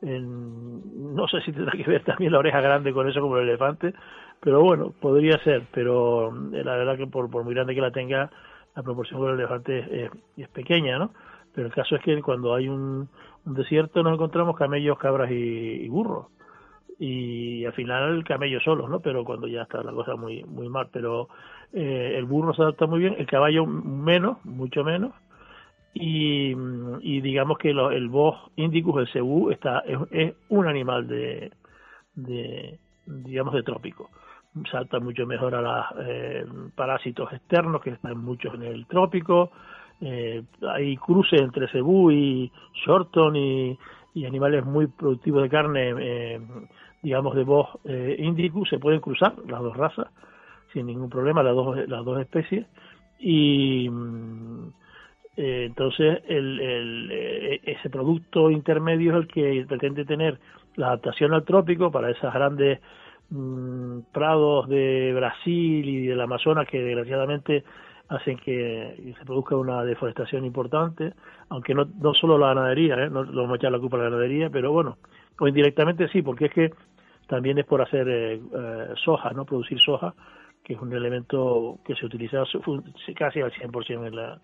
No 0.00 1.28
sé 1.28 1.42
si 1.42 1.52
tendrá 1.52 1.72
que 1.72 1.88
ver 1.88 2.02
también 2.02 2.32
la 2.32 2.40
oreja 2.40 2.60
grande 2.60 2.92
con 2.92 3.08
eso 3.08 3.20
como 3.20 3.38
el 3.38 3.48
elefante 3.48 3.94
pero 4.40 4.60
bueno 4.60 4.92
podría 5.00 5.38
ser 5.44 5.62
pero 5.72 6.28
eh, 6.52 6.64
la 6.64 6.76
verdad 6.76 6.96
que 6.96 7.06
por, 7.06 7.30
por 7.30 7.44
muy 7.44 7.54
grande 7.54 7.74
que 7.74 7.80
la 7.80 7.92
tenga 7.92 8.30
la 8.74 8.82
proporción 8.82 9.20
con 9.20 9.30
el 9.30 9.38
elefante 9.38 10.10
es, 10.36 10.48
pequeña 10.48 10.98
no 10.98 11.12
pero 11.54 11.68
el 11.68 11.72
caso 11.72 11.94
es 11.94 12.02
que 12.02 12.20
cuando 12.22 12.54
hay 12.54 12.68
un, 12.68 13.08
desierto 13.44 14.02
nos 14.02 14.14
encontramos 14.14 14.56
camellos 14.56 14.98
cabras 14.98 15.30
y, 15.30 15.88
burros 15.88 16.26
y 17.04 17.64
al 17.64 17.72
final 17.72 18.14
el 18.14 18.24
camello 18.24 18.60
solo, 18.60 18.88
¿no? 18.88 19.00
Pero 19.00 19.24
cuando 19.24 19.48
ya 19.48 19.62
está 19.62 19.82
la 19.82 19.90
cosa 19.90 20.14
muy 20.14 20.44
muy 20.44 20.68
mal, 20.68 20.88
pero 20.92 21.28
eh, 21.72 22.14
el 22.16 22.26
burro 22.26 22.54
se 22.54 22.62
adapta 22.62 22.86
muy 22.86 23.00
bien, 23.00 23.16
el 23.18 23.26
caballo 23.26 23.66
menos, 23.66 24.44
mucho 24.44 24.84
menos, 24.84 25.12
y, 25.94 26.54
digamos 27.20 27.58
que 27.58 27.70
el 27.70 28.08
bos 28.08 28.36
indicus, 28.54 29.00
el 29.00 29.12
cebú, 29.12 29.50
está, 29.50 29.80
es, 29.80 30.34
un 30.48 30.68
animal 30.68 31.08
de, 31.08 31.50
de, 32.14 32.78
digamos, 33.06 33.54
de 33.54 33.64
trópico. 33.64 34.08
Salta 34.70 35.00
mucho 35.00 35.26
mejor 35.26 35.56
a 35.56 35.60
los 35.60 36.06
eh, 36.06 36.46
parásitos 36.76 37.32
externos 37.32 37.82
que 37.82 37.90
están 37.90 38.16
muchos 38.18 38.54
en 38.54 38.62
el 38.62 38.86
trópico. 38.86 39.50
Eh, 40.00 40.44
hay 40.68 40.96
cruces 40.98 41.40
entre 41.40 41.68
cebú 41.68 42.12
y 42.12 42.50
shorton 42.86 43.34
y, 43.34 43.78
y 44.14 44.24
animales 44.24 44.64
muy 44.64 44.86
productivos 44.86 45.42
de 45.42 45.48
carne, 45.48 45.94
eh, 45.98 46.40
digamos, 47.02 47.34
de 47.34 47.44
bos 47.44 47.68
eh, 47.84 48.50
se 48.68 48.78
pueden 48.78 49.00
cruzar 49.00 49.34
las 49.48 49.60
dos 49.60 49.76
razas 49.76 50.06
sin 50.72 50.86
ningún 50.86 51.10
problema 51.10 51.42
las 51.42 51.54
dos, 51.54 51.76
las 51.88 52.04
dos 52.04 52.20
especies 52.20 52.66
y 53.18 53.88
mm, 53.90 54.68
eh, 55.36 55.64
entonces 55.66 56.22
el, 56.28 56.60
el, 56.60 57.10
eh, 57.12 57.60
ese 57.64 57.90
producto 57.90 58.50
intermedio 58.50 59.12
es 59.12 59.18
el 59.18 59.28
que 59.28 59.64
pretende 59.68 60.04
tener 60.04 60.38
la 60.76 60.88
adaptación 60.88 61.34
al 61.34 61.44
trópico 61.44 61.90
para 61.90 62.10
esas 62.10 62.32
grandes 62.32 62.80
mm, 63.30 64.00
prados 64.12 64.68
de 64.68 65.12
Brasil 65.14 65.88
y 65.88 66.06
del 66.06 66.20
Amazonas 66.20 66.68
que 66.68 66.82
desgraciadamente 66.82 67.64
hacen 68.08 68.36
que 68.36 69.14
se 69.18 69.24
produzca 69.24 69.56
una 69.56 69.84
deforestación 69.84 70.44
importante, 70.44 71.14
aunque 71.48 71.74
no, 71.74 71.86
no 71.98 72.12
solo 72.14 72.36
la 72.36 72.48
ganadería, 72.48 72.94
¿eh? 72.96 73.10
no, 73.10 73.24
vamos 73.24 73.52
a 73.52 73.56
echar 73.56 73.72
la 73.72 73.78
culpa 73.78 73.96
a 73.96 74.00
la 74.00 74.10
ganadería, 74.10 74.50
pero 74.50 74.70
bueno, 74.70 74.98
o 75.38 75.48
indirectamente 75.48 76.08
sí, 76.08 76.22
porque 76.22 76.46
es 76.46 76.52
que 76.52 76.70
también 77.28 77.58
es 77.58 77.64
por 77.64 77.82
hacer 77.82 78.40
soja, 78.96 79.30
no 79.30 79.44
producir 79.44 79.78
soja, 79.80 80.14
que 80.64 80.74
es 80.74 80.80
un 80.80 80.92
elemento 80.92 81.78
que 81.84 81.94
se 81.94 82.06
utiliza 82.06 82.44
casi 83.16 83.40
al 83.40 83.52
100% 83.52 84.06
en 84.06 84.16
la, 84.16 84.40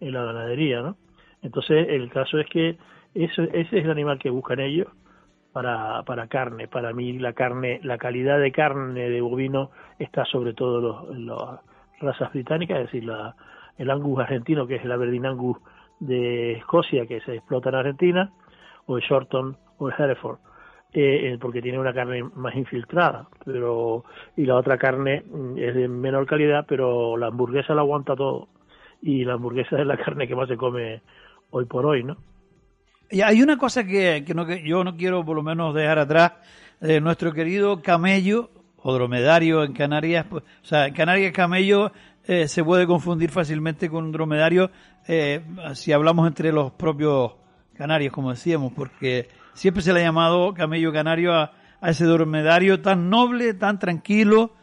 en 0.00 0.12
la 0.12 0.24
ganadería, 0.24 0.82
¿no? 0.82 0.96
Entonces, 1.42 1.88
el 1.88 2.10
caso 2.10 2.38
es 2.38 2.46
que 2.48 2.76
ese 3.14 3.48
es 3.52 3.72
el 3.72 3.90
animal 3.90 4.18
que 4.18 4.30
buscan 4.30 4.60
ellos 4.60 4.88
para, 5.52 6.02
para 6.04 6.28
carne. 6.28 6.68
Para 6.68 6.92
mí, 6.92 7.18
la 7.18 7.32
carne, 7.32 7.80
la 7.82 7.98
calidad 7.98 8.38
de 8.38 8.52
carne 8.52 9.08
de 9.08 9.20
bovino 9.20 9.70
está 9.98 10.24
sobre 10.24 10.54
todo 10.54 11.12
en 11.12 11.26
las 11.26 11.60
razas 12.00 12.32
británicas, 12.32 12.78
es 12.78 12.84
decir, 12.86 13.04
la, 13.04 13.34
el 13.76 13.90
Angus 13.90 14.20
argentino, 14.20 14.66
que 14.66 14.76
es 14.76 14.84
el 14.84 14.92
Aberdeen 14.92 15.26
Angus 15.26 15.58
de 16.00 16.52
Escocia, 16.52 17.06
que 17.06 17.20
se 17.20 17.34
explota 17.34 17.70
en 17.70 17.74
Argentina, 17.76 18.32
o 18.86 18.96
el 18.96 19.02
Shorton 19.02 19.56
o 19.78 19.88
el 19.88 19.94
Hereford 19.96 20.38
eh, 20.94 21.38
porque 21.40 21.62
tiene 21.62 21.78
una 21.78 21.94
carne 21.94 22.22
más 22.34 22.54
infiltrada, 22.54 23.28
pero 23.44 24.04
y 24.36 24.44
la 24.44 24.56
otra 24.56 24.76
carne 24.76 25.22
mm, 25.22 25.58
es 25.58 25.74
de 25.74 25.88
menor 25.88 26.26
calidad, 26.26 26.66
pero 26.68 27.16
la 27.16 27.28
hamburguesa 27.28 27.74
la 27.74 27.80
aguanta 27.80 28.14
todo 28.14 28.48
y 29.00 29.24
la 29.24 29.34
hamburguesa 29.34 29.80
es 29.80 29.86
la 29.86 29.96
carne 29.96 30.28
que 30.28 30.36
más 30.36 30.48
se 30.48 30.56
come 30.56 31.02
hoy 31.50 31.64
por 31.64 31.86
hoy, 31.86 32.04
¿no? 32.04 32.16
Y 33.10 33.20
hay 33.20 33.42
una 33.42 33.58
cosa 33.58 33.84
que, 33.84 34.24
que, 34.26 34.34
no, 34.34 34.46
que 34.46 34.66
yo 34.66 34.84
no 34.84 34.96
quiero 34.96 35.24
por 35.24 35.36
lo 35.36 35.42
menos 35.42 35.74
dejar 35.74 35.98
atrás, 35.98 36.32
eh, 36.80 37.00
nuestro 37.00 37.32
querido 37.32 37.82
camello 37.82 38.50
o 38.78 38.94
dromedario 38.94 39.64
en 39.64 39.72
Canarias, 39.72 40.26
pues, 40.28 40.44
o 40.44 40.64
sea, 40.64 40.86
en 40.86 40.94
Canarias 40.94 41.32
camello 41.32 41.92
eh, 42.24 42.48
se 42.48 42.64
puede 42.64 42.86
confundir 42.86 43.30
fácilmente 43.30 43.88
con 43.88 44.04
un 44.04 44.12
dromedario 44.12 44.70
eh, 45.06 45.42
si 45.74 45.92
hablamos 45.92 46.26
entre 46.26 46.52
los 46.52 46.72
propios 46.72 47.32
canarios, 47.74 48.12
como 48.12 48.30
decíamos, 48.30 48.72
porque 48.72 49.28
siempre 49.54 49.82
se 49.82 49.92
le 49.92 50.00
ha 50.00 50.04
llamado 50.04 50.54
camello 50.54 50.92
canario 50.92 51.34
a, 51.34 51.52
ese 51.82 52.04
dromedario 52.04 52.80
tan 52.80 53.10
noble, 53.10 53.54
tan 53.54 53.80
tranquilo, 53.80 54.54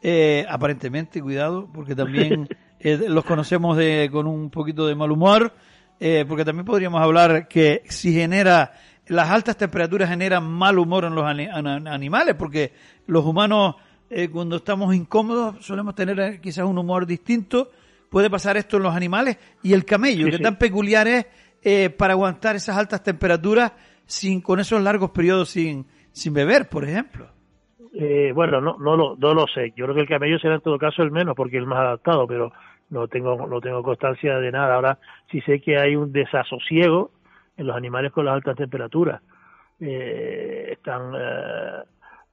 eh, 0.00 0.46
aparentemente, 0.48 1.20
cuidado, 1.20 1.68
porque 1.72 1.96
también 1.96 2.48
eh, 2.78 3.00
los 3.08 3.24
conocemos 3.24 3.76
de, 3.76 4.08
con 4.12 4.28
un 4.28 4.48
poquito 4.48 4.86
de 4.86 4.94
mal 4.94 5.10
humor, 5.10 5.52
eh, 5.98 6.24
porque 6.28 6.44
también 6.44 6.64
podríamos 6.64 7.02
hablar 7.02 7.48
que 7.48 7.82
si 7.88 8.12
genera, 8.12 8.74
las 9.08 9.28
altas 9.28 9.56
temperaturas 9.56 10.08
generan 10.08 10.48
mal 10.48 10.78
humor 10.78 11.04
en 11.04 11.16
los 11.16 11.24
animales, 11.24 12.36
porque 12.38 12.72
los 13.06 13.24
humanos 13.24 13.74
cuando 14.32 14.56
estamos 14.56 14.94
incómodos 14.94 15.66
solemos 15.66 15.94
tener 15.94 16.40
quizás 16.40 16.64
un 16.64 16.78
humor 16.78 17.06
distinto, 17.06 17.70
puede 18.08 18.30
pasar 18.30 18.56
esto 18.56 18.76
en 18.76 18.84
los 18.84 18.94
animales, 18.94 19.36
y 19.62 19.72
el 19.72 19.84
camello, 19.84 20.30
que 20.30 20.38
tan 20.38 20.56
peculiar 20.56 21.08
es 21.08 21.90
para 21.90 22.12
aguantar 22.12 22.54
esas 22.54 22.76
altas 22.76 23.02
temperaturas, 23.02 23.72
sin 24.08 24.40
con 24.40 24.58
esos 24.58 24.82
largos 24.82 25.10
periodos 25.10 25.50
sin, 25.50 25.86
sin 26.12 26.32
beber, 26.32 26.68
por 26.68 26.84
ejemplo? 26.84 27.28
Eh, 27.94 28.32
bueno, 28.34 28.60
no, 28.60 28.76
no, 28.78 28.96
lo, 28.96 29.16
no 29.16 29.34
lo 29.34 29.46
sé. 29.46 29.72
Yo 29.76 29.84
creo 29.84 29.94
que 29.94 30.00
el 30.02 30.08
camello 30.08 30.38
será 30.38 30.56
en 30.56 30.60
todo 30.62 30.78
caso 30.78 31.02
el 31.02 31.10
menos 31.10 31.36
porque 31.36 31.58
el 31.58 31.66
más 31.66 31.80
adaptado, 31.80 32.26
pero 32.26 32.52
no 32.90 33.06
tengo, 33.06 33.46
no 33.46 33.60
tengo 33.60 33.82
constancia 33.82 34.38
de 34.38 34.50
nada. 34.50 34.74
Ahora 34.74 34.98
sí 35.30 35.40
sé 35.42 35.60
que 35.60 35.78
hay 35.78 35.94
un 35.94 36.10
desasosiego 36.10 37.10
en 37.56 37.66
los 37.66 37.76
animales 37.76 38.12
con 38.12 38.24
las 38.24 38.34
altas 38.34 38.56
temperaturas. 38.56 39.20
Eh, 39.78 40.70
están 40.72 41.12
eh, 41.14 41.82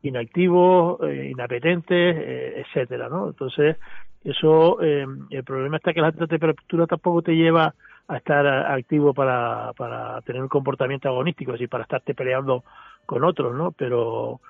inactivos, 0.04 1.00
eh, 1.04 1.30
inapetentes, 1.32 2.16
eh, 2.18 2.64
etcétera, 2.66 3.10
¿no? 3.10 3.28
Entonces, 3.28 3.78
eso, 4.24 4.80
el 4.82 5.44
problema 5.44 5.78
está 5.78 5.94
que 5.94 6.02
la 6.02 6.08
alta 6.08 6.26
temperatura 6.26 6.88
tampoco 6.88 7.22
te 7.22 7.36
lleva 7.36 7.76
a 8.08 8.18
estar 8.18 8.46
activo 8.48 9.14
para, 9.14 9.74
para 9.74 10.22
tener 10.22 10.42
un 10.42 10.48
comportamiento 10.48 11.10
agonístico, 11.10 11.54
es 11.54 11.70
para 11.70 11.84
estarte 11.84 12.14
peleando 12.14 12.64
con 13.06 13.24
otros, 13.24 13.56
¿no? 13.56 13.72
Pero, 13.72 14.42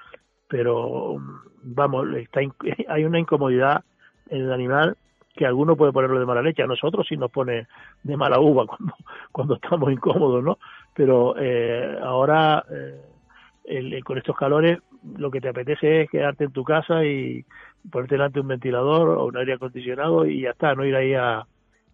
pero 0.47 1.15
vamos, 1.63 2.07
está, 2.15 2.41
hay 2.89 3.05
una 3.05 3.19
incomodidad 3.19 3.83
en 4.29 4.41
el 4.41 4.53
animal 4.53 4.97
que 5.35 5.45
alguno 5.45 5.75
puede 5.75 5.91
ponerlo 5.91 6.19
de 6.19 6.25
mala 6.25 6.41
leche, 6.41 6.63
a 6.63 6.67
nosotros 6.67 7.05
sí 7.07 7.17
nos 7.17 7.29
pone 7.29 7.67
de 8.03 8.17
mala 8.17 8.39
uva 8.39 8.65
cuando, 8.67 8.95
cuando 9.31 9.55
estamos 9.55 9.91
incómodos, 9.91 10.43
¿no? 10.43 10.57
Pero 10.93 11.35
eh, 11.37 11.97
ahora, 12.01 12.63
eh, 12.71 14.01
con 14.03 14.17
estos 14.17 14.35
calores, 14.35 14.79
lo 15.17 15.29
que 15.29 15.41
te 15.41 15.49
apetece 15.49 16.03
es 16.03 16.09
quedarte 16.09 16.45
en 16.45 16.51
tu 16.51 16.63
casa 16.63 17.05
y 17.05 17.45
ponerte 17.91 18.15
delante 18.15 18.39
un 18.39 18.47
ventilador 18.47 19.09
o 19.09 19.25
un 19.25 19.37
aire 19.37 19.53
acondicionado 19.53 20.25
y 20.25 20.41
ya 20.41 20.51
está, 20.51 20.73
no 20.73 20.85
ir 20.85 20.95
ahí 20.95 21.13
a, 21.13 21.45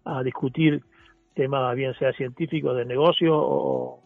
a 0.04 0.22
discutir 0.22 0.82
tema 1.34 1.72
bien 1.74 1.94
sea 1.94 2.12
científico, 2.12 2.74
de 2.74 2.84
negocio 2.84 3.36
o, 3.36 3.98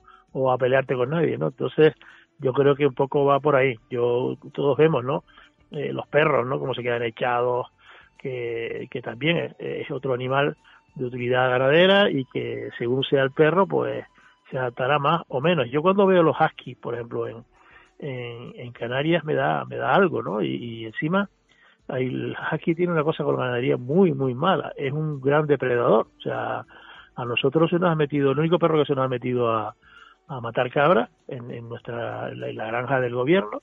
a 0.50 0.58
pelearte 0.58 0.94
con 0.94 1.10
nadie, 1.10 1.38
¿no? 1.38 1.48
Entonces, 1.48 1.94
yo 2.38 2.52
creo 2.52 2.74
que 2.74 2.86
un 2.86 2.94
poco 2.94 3.24
va 3.24 3.40
por 3.40 3.56
ahí. 3.56 3.74
Yo 3.90 4.36
todos 4.52 4.76
vemos, 4.76 5.02
¿no? 5.02 5.24
Eh, 5.70 5.92
los 5.92 6.06
perros, 6.08 6.46
¿no? 6.46 6.58
Cómo 6.58 6.74
se 6.74 6.82
quedan 6.82 7.02
echados, 7.02 7.68
que, 8.18 8.86
que 8.90 9.00
también 9.00 9.54
es, 9.58 9.90
otro 9.90 10.12
animal 10.12 10.56
de 10.94 11.04
utilidad 11.06 11.50
ganadera 11.50 12.10
y 12.10 12.24
que 12.26 12.68
según 12.78 13.02
sea 13.04 13.22
el 13.22 13.30
perro, 13.30 13.66
pues 13.66 14.04
se 14.50 14.58
adaptará 14.58 14.98
más 14.98 15.22
o 15.28 15.40
menos. 15.40 15.70
Yo 15.70 15.82
cuando 15.82 16.06
veo 16.06 16.22
los 16.22 16.36
huskies, 16.38 16.76
por 16.78 16.94
ejemplo, 16.94 17.26
en, 17.26 17.44
en, 17.98 18.72
Canarias 18.72 19.24
me 19.24 19.34
da 19.34 19.64
me 19.64 19.76
da 19.76 19.94
algo, 19.94 20.22
¿no? 20.22 20.42
Y, 20.42 20.54
y 20.54 20.84
encima 20.84 21.30
el 21.88 22.36
husky 22.52 22.74
tiene 22.74 22.92
una 22.92 23.04
cosa 23.04 23.24
con 23.24 23.36
la 23.36 23.44
ganadería 23.44 23.76
muy 23.76 24.12
muy 24.12 24.34
mala. 24.34 24.72
Es 24.76 24.92
un 24.92 25.20
gran 25.20 25.46
depredador, 25.46 26.08
o 26.18 26.20
sea, 26.20 26.64
a 27.16 27.24
nosotros 27.24 27.70
se 27.70 27.78
nos 27.78 27.90
ha 27.90 27.94
metido, 27.94 28.32
el 28.32 28.38
único 28.38 28.58
perro 28.58 28.78
que 28.78 28.84
se 28.84 28.94
nos 28.94 29.06
ha 29.06 29.08
metido 29.08 29.50
a, 29.50 29.74
matar 30.42 30.70
cabras 30.72 31.08
en, 31.28 31.50
en 31.52 31.68
nuestra 31.68 32.34
la, 32.34 32.66
granja 32.66 33.00
del 33.00 33.14
gobierno, 33.14 33.62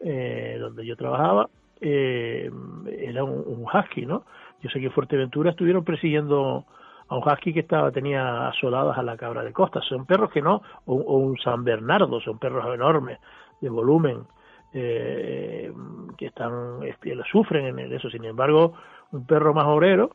eh, 0.00 0.56
donde 0.58 0.86
yo 0.86 0.96
trabajaba, 0.96 1.50
eh, 1.80 2.50
era 2.86 3.24
un, 3.24 3.64
husky, 3.64 4.06
¿no? 4.06 4.24
Yo 4.62 4.70
sé 4.70 4.80
que 4.80 4.86
en 4.86 4.92
Fuerteventura 4.92 5.50
estuvieron 5.50 5.84
persiguiendo 5.84 6.64
a 7.08 7.16
un 7.16 7.22
husky 7.22 7.52
que 7.52 7.60
estaba 7.60 7.92
tenía 7.92 8.48
asoladas 8.48 8.96
a 8.96 9.02
la 9.02 9.16
cabra 9.16 9.42
de 9.42 9.52
costa. 9.52 9.80
Son 9.82 10.06
perros 10.06 10.30
que 10.30 10.40
no, 10.40 10.62
o, 10.86 10.94
un 10.94 11.38
San 11.38 11.62
Bernardo, 11.62 12.20
son 12.20 12.38
perros 12.38 12.64
enormes, 12.74 13.18
de 13.60 13.68
volumen, 13.68 14.22
eh, 14.72 15.70
que 16.16 16.26
están, 16.26 16.82
este, 16.84 17.14
sufren 17.30 17.78
en 17.78 17.92
eso. 17.92 18.08
Sin 18.08 18.24
embargo, 18.24 18.72
un 19.12 19.26
perro 19.26 19.52
más 19.52 19.66
obrero 19.66 20.10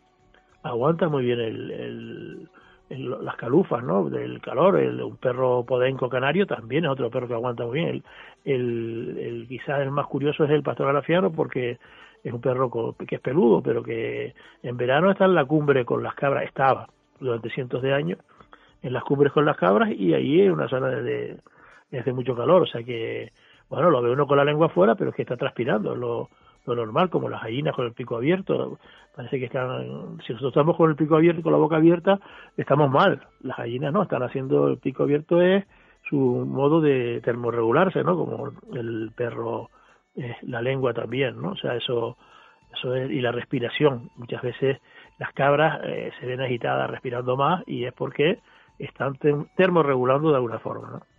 aguanta 0.64 1.10
muy 1.10 1.24
bien 1.24 1.40
el, 1.40 2.50
las 3.00 3.36
calufas, 3.36 3.84
¿no? 3.84 4.10
Del 4.10 4.42
calor, 4.42 4.80
el, 4.80 5.02
un 5.02 5.18
perro 5.18 5.64
podenco 5.64 6.10
canario 6.10 6.46
también 6.46 6.86
es 6.86 6.92
otro 6.92 7.10
perro 7.10 7.28
que 7.28 7.34
aguanta 7.34 7.66
muy 7.66 7.80
bien. 7.80 7.90
El, 7.90 8.04
el, 8.46 9.18
el 9.18 9.48
quizás 9.48 9.82
el 9.82 9.92
más 9.92 10.08
curioso 10.08 10.44
es 10.44 10.52
el 10.52 10.64
pastor 10.64 10.88
garafiano 10.88 11.32
porque 11.32 11.78
es 12.24 12.34
un 12.34 12.42
perro 12.42 12.96
que 13.06 13.16
es 13.16 13.22
peludo, 13.22 13.62
pero 13.62 13.84
que 13.84 14.34
en 14.62 14.78
verano 14.78 15.12
está 15.12 15.26
en 15.26 15.36
la 15.36 15.46
cumbre 15.46 15.84
con 15.86 16.02
las 16.02 16.16
cabras, 16.16 16.46
estaba 16.46 16.88
durante 17.20 17.50
cientos 17.50 17.82
de 17.82 17.94
años 17.94 18.20
en 18.82 18.94
las 18.94 19.04
cumbres 19.04 19.32
con 19.34 19.46
las 19.46 19.58
cabras 19.58 19.90
y 19.92 20.14
ahí 20.14 20.42
es 20.42 20.52
una 20.52 20.68
zona 20.68 20.90
de, 20.90 21.38
de, 21.90 22.14
mucho 22.14 22.36
calor, 22.36 22.64
o 22.64 22.66
sea 22.66 22.84
que, 22.84 23.32
bueno, 23.70 23.90
lo 23.90 24.02
ve 24.02 24.12
uno 24.12 24.28
con 24.28 24.38
la 24.38 24.46
lengua 24.46 24.68
afuera, 24.68 24.96
pero 24.96 25.10
es 25.10 25.16
que 25.16 25.22
está 25.24 25.38
transpirando, 25.38 25.96
lo, 25.96 26.30
lo 26.66 26.76
normal, 26.76 27.10
como 27.10 27.30
las 27.30 27.44
gallinas 27.44 27.76
con 27.76 27.86
el 27.86 27.94
pico 27.94 28.16
abierto, 28.16 28.80
parece 29.16 29.40
que 29.40 29.46
están, 29.46 30.18
si 30.26 30.34
nosotros 30.34 30.52
estamos 30.52 30.78
con 30.78 30.90
el 30.90 30.96
pico 30.96 31.16
abierto 31.16 31.42
y 31.42 31.44
con 31.44 31.52
la 31.52 31.58
boca 31.58 31.76
abierta, 31.76 32.20
estamos 32.58 32.90
mal, 32.90 33.28
las 33.42 33.58
gallinas 33.58 33.94
no, 33.94 34.04
están 34.04 34.24
haciendo 34.24 34.68
el 34.68 34.78
pico 34.78 35.04
abierto 35.04 35.42
es 35.42 35.66
su 36.10 36.18
modo 36.18 36.82
de 36.82 37.22
termorregularse, 37.24 38.04
¿no? 38.04 38.16
Como 38.16 38.52
el 38.74 39.12
perro, 39.16 39.70
eh, 40.16 40.36
la 40.44 40.62
lengua 40.62 40.94
también, 40.94 41.42
¿no? 41.42 41.52
O 41.52 41.56
sea, 41.56 41.76
eso, 41.76 42.18
eso 42.74 42.96
es, 42.96 43.10
y 43.10 43.22
la 43.22 43.32
respiración, 43.32 44.10
muchas 44.16 44.42
veces 44.42 44.80
las 45.20 45.34
cabras 45.34 45.82
eh, 45.84 46.12
se 46.20 46.26
ven 46.26 46.42
agitadas 46.42 46.90
respirando 46.90 47.38
más 47.38 47.64
y 47.68 47.86
es 47.86 47.94
porque 47.94 48.40
están 48.80 49.18
termorregulando 49.56 50.30
de 50.30 50.36
alguna 50.36 50.60
forma, 50.60 50.90
¿no? 50.90 51.13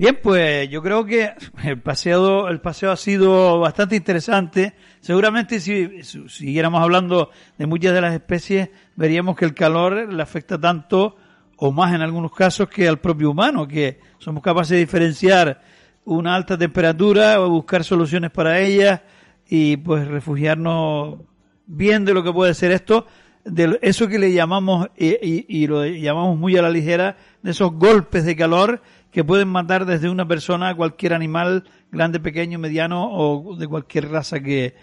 Bien, 0.00 0.18
pues 0.22 0.66
yo 0.70 0.82
creo 0.82 1.04
que 1.04 1.34
el 1.62 1.78
paseo, 1.82 2.48
el 2.48 2.62
paseo 2.62 2.90
ha 2.90 2.96
sido 2.96 3.60
bastante 3.60 3.96
interesante. 3.96 4.72
Seguramente 5.00 5.60
si, 5.60 6.02
siguiéramos 6.02 6.80
hablando 6.80 7.28
de 7.58 7.66
muchas 7.66 7.92
de 7.92 8.00
las 8.00 8.14
especies, 8.14 8.70
veríamos 8.96 9.36
que 9.36 9.44
el 9.44 9.52
calor 9.52 10.10
le 10.10 10.22
afecta 10.22 10.58
tanto 10.58 11.16
o 11.58 11.70
más 11.70 11.94
en 11.94 12.00
algunos 12.00 12.32
casos 12.32 12.70
que 12.70 12.88
al 12.88 12.98
propio 12.98 13.30
humano, 13.30 13.68
que 13.68 14.00
somos 14.16 14.42
capaces 14.42 14.70
de 14.70 14.78
diferenciar 14.78 15.60
una 16.06 16.34
alta 16.34 16.56
temperatura 16.56 17.38
o 17.42 17.50
buscar 17.50 17.84
soluciones 17.84 18.30
para 18.30 18.58
ella 18.58 19.04
y 19.50 19.76
pues 19.76 20.08
refugiarnos 20.08 21.18
bien 21.66 22.06
de 22.06 22.14
lo 22.14 22.24
que 22.24 22.32
puede 22.32 22.54
ser 22.54 22.72
esto, 22.72 23.06
de 23.44 23.78
eso 23.82 24.08
que 24.08 24.18
le 24.18 24.32
llamamos 24.32 24.88
y, 24.96 25.44
y 25.46 25.66
lo 25.66 25.84
llamamos 25.84 26.38
muy 26.38 26.56
a 26.56 26.62
la 26.62 26.70
ligera, 26.70 27.18
de 27.42 27.50
esos 27.50 27.72
golpes 27.72 28.24
de 28.24 28.34
calor 28.34 28.80
que 29.10 29.24
pueden 29.24 29.48
matar 29.48 29.86
desde 29.86 30.08
una 30.08 30.26
persona 30.26 30.68
a 30.68 30.74
cualquier 30.74 31.14
animal, 31.14 31.64
grande, 31.90 32.20
pequeño, 32.20 32.58
mediano 32.58 33.10
o 33.10 33.56
de 33.56 33.66
cualquier 33.66 34.10
raza 34.10 34.40
que 34.40 34.74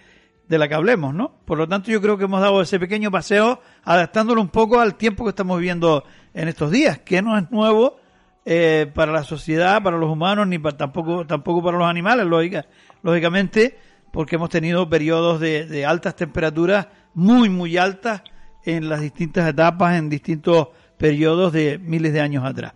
de 0.48 0.58
la 0.58 0.68
que 0.68 0.76
hablemos, 0.76 1.14
¿no? 1.14 1.40
Por 1.46 1.58
lo 1.58 1.68
tanto, 1.68 1.92
yo 1.92 2.02
creo 2.02 2.18
que 2.18 2.24
hemos 2.24 2.40
dado 2.40 2.62
ese 2.62 2.80
pequeño 2.80 3.12
paseo 3.12 3.62
adaptándolo 3.84 4.42
un 4.42 4.48
poco 4.48 4.80
al 4.80 4.96
tiempo 4.96 5.26
que 5.26 5.32
estamos 5.32 5.58
viviendo 5.58 6.06
en 6.34 6.48
estos 6.48 6.72
días, 6.72 7.00
que 7.00 7.22
no 7.22 7.38
es 7.38 7.52
nuevo 7.52 7.98
eh, 8.46 8.90
para 8.94 9.12
la 9.12 9.24
sociedad, 9.24 9.84
para 9.84 9.98
los 9.98 10.10
humanos, 10.10 10.48
ni 10.48 10.58
para, 10.58 10.78
tampoco, 10.78 11.28
tampoco 11.28 11.62
para 11.62 11.78
los 11.78 11.88
animales, 11.88 12.26
lógica, 12.26 12.66
lógicamente, 13.04 13.78
porque 14.12 14.38
hemos 14.38 14.50
tenido 14.50 14.90
periodos 14.90 15.42
de, 15.42 15.66
de 15.66 15.86
altas 15.86 16.16
temperaturas, 16.16 16.88
muy, 17.14 17.50
muy 17.50 17.76
altas, 17.76 18.22
en 18.64 18.90
las 18.90 19.02
distintas 19.02 19.48
etapas, 19.48 19.98
en 19.98 20.10
distintos 20.10 20.70
periodos 20.98 21.54
de 21.54 21.78
miles 21.78 22.12
de 22.14 22.22
años 22.22 22.44
atrás. 22.44 22.74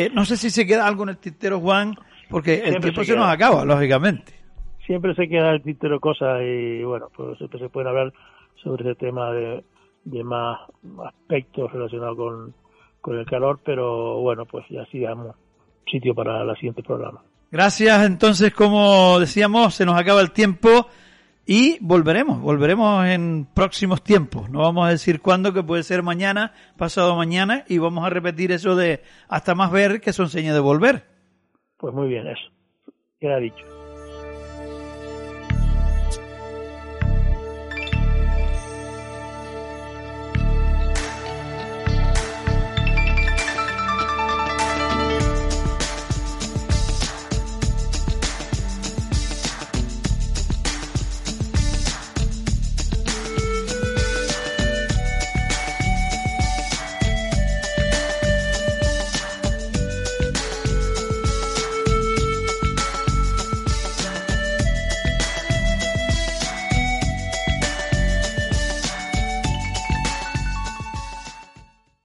Eh, 0.00 0.10
no 0.14 0.24
sé 0.24 0.38
si 0.38 0.48
se 0.48 0.66
queda 0.66 0.86
algo 0.86 1.02
en 1.02 1.10
el 1.10 1.18
tintero, 1.18 1.60
Juan, 1.60 1.94
porque 2.30 2.54
el 2.64 2.80
tiempo 2.80 3.04
se, 3.04 3.14
nos 3.14 3.28
acaba, 3.28 3.66
lógicamente. 3.66 4.32
Siempre 4.86 5.14
se 5.14 5.28
queda 5.28 5.50
el 5.50 5.62
tintero 5.62 6.00
cosas 6.00 6.40
y, 6.42 6.82
bueno, 6.84 7.08
pues 7.14 7.36
siempre 7.36 7.60
se 7.60 7.68
puede 7.68 7.90
hablar 7.90 8.10
sobre 8.62 8.88
ese 8.88 8.94
tema 8.94 9.30
de, 9.30 9.62
más 10.24 10.58
aspectos 11.04 11.70
relacionados 11.70 12.16
con, 12.16 12.54
con 13.02 13.18
el 13.18 13.26
calor, 13.26 13.60
pero 13.62 14.20
bueno, 14.20 14.46
pues 14.46 14.64
ya 14.70 14.86
sí 14.86 15.00
damos 15.00 15.36
sitio 15.86 16.14
para 16.14 16.40
el 16.44 16.54
siguiente 16.54 16.82
programa. 16.82 17.22
Gracias, 17.50 18.06
entonces, 18.06 18.54
como 18.54 19.20
decíamos, 19.20 19.74
se 19.74 19.84
nos 19.84 20.00
acaba 20.00 20.22
el 20.22 20.30
tiempo. 20.30 20.86
Y 21.52 21.78
volveremos, 21.80 22.40
volveremos 22.40 23.04
en 23.06 23.44
próximos 23.44 24.04
tiempos. 24.04 24.48
No 24.50 24.60
vamos 24.60 24.86
a 24.86 24.90
decir 24.90 25.20
cuándo, 25.20 25.52
que 25.52 25.64
puede 25.64 25.82
ser 25.82 26.04
mañana, 26.04 26.52
pasado 26.76 27.16
mañana, 27.16 27.64
y 27.66 27.78
vamos 27.78 28.06
a 28.06 28.08
repetir 28.08 28.52
eso 28.52 28.76
de 28.76 29.02
hasta 29.26 29.56
más 29.56 29.72
ver 29.72 30.00
que 30.00 30.12
son 30.12 30.28
señas 30.28 30.54
de 30.54 30.60
volver. 30.60 31.06
Pues 31.76 31.92
muy 31.92 32.06
bien, 32.06 32.28
eso. 32.28 32.52
Queda 33.18 33.38
dicho. 33.38 33.79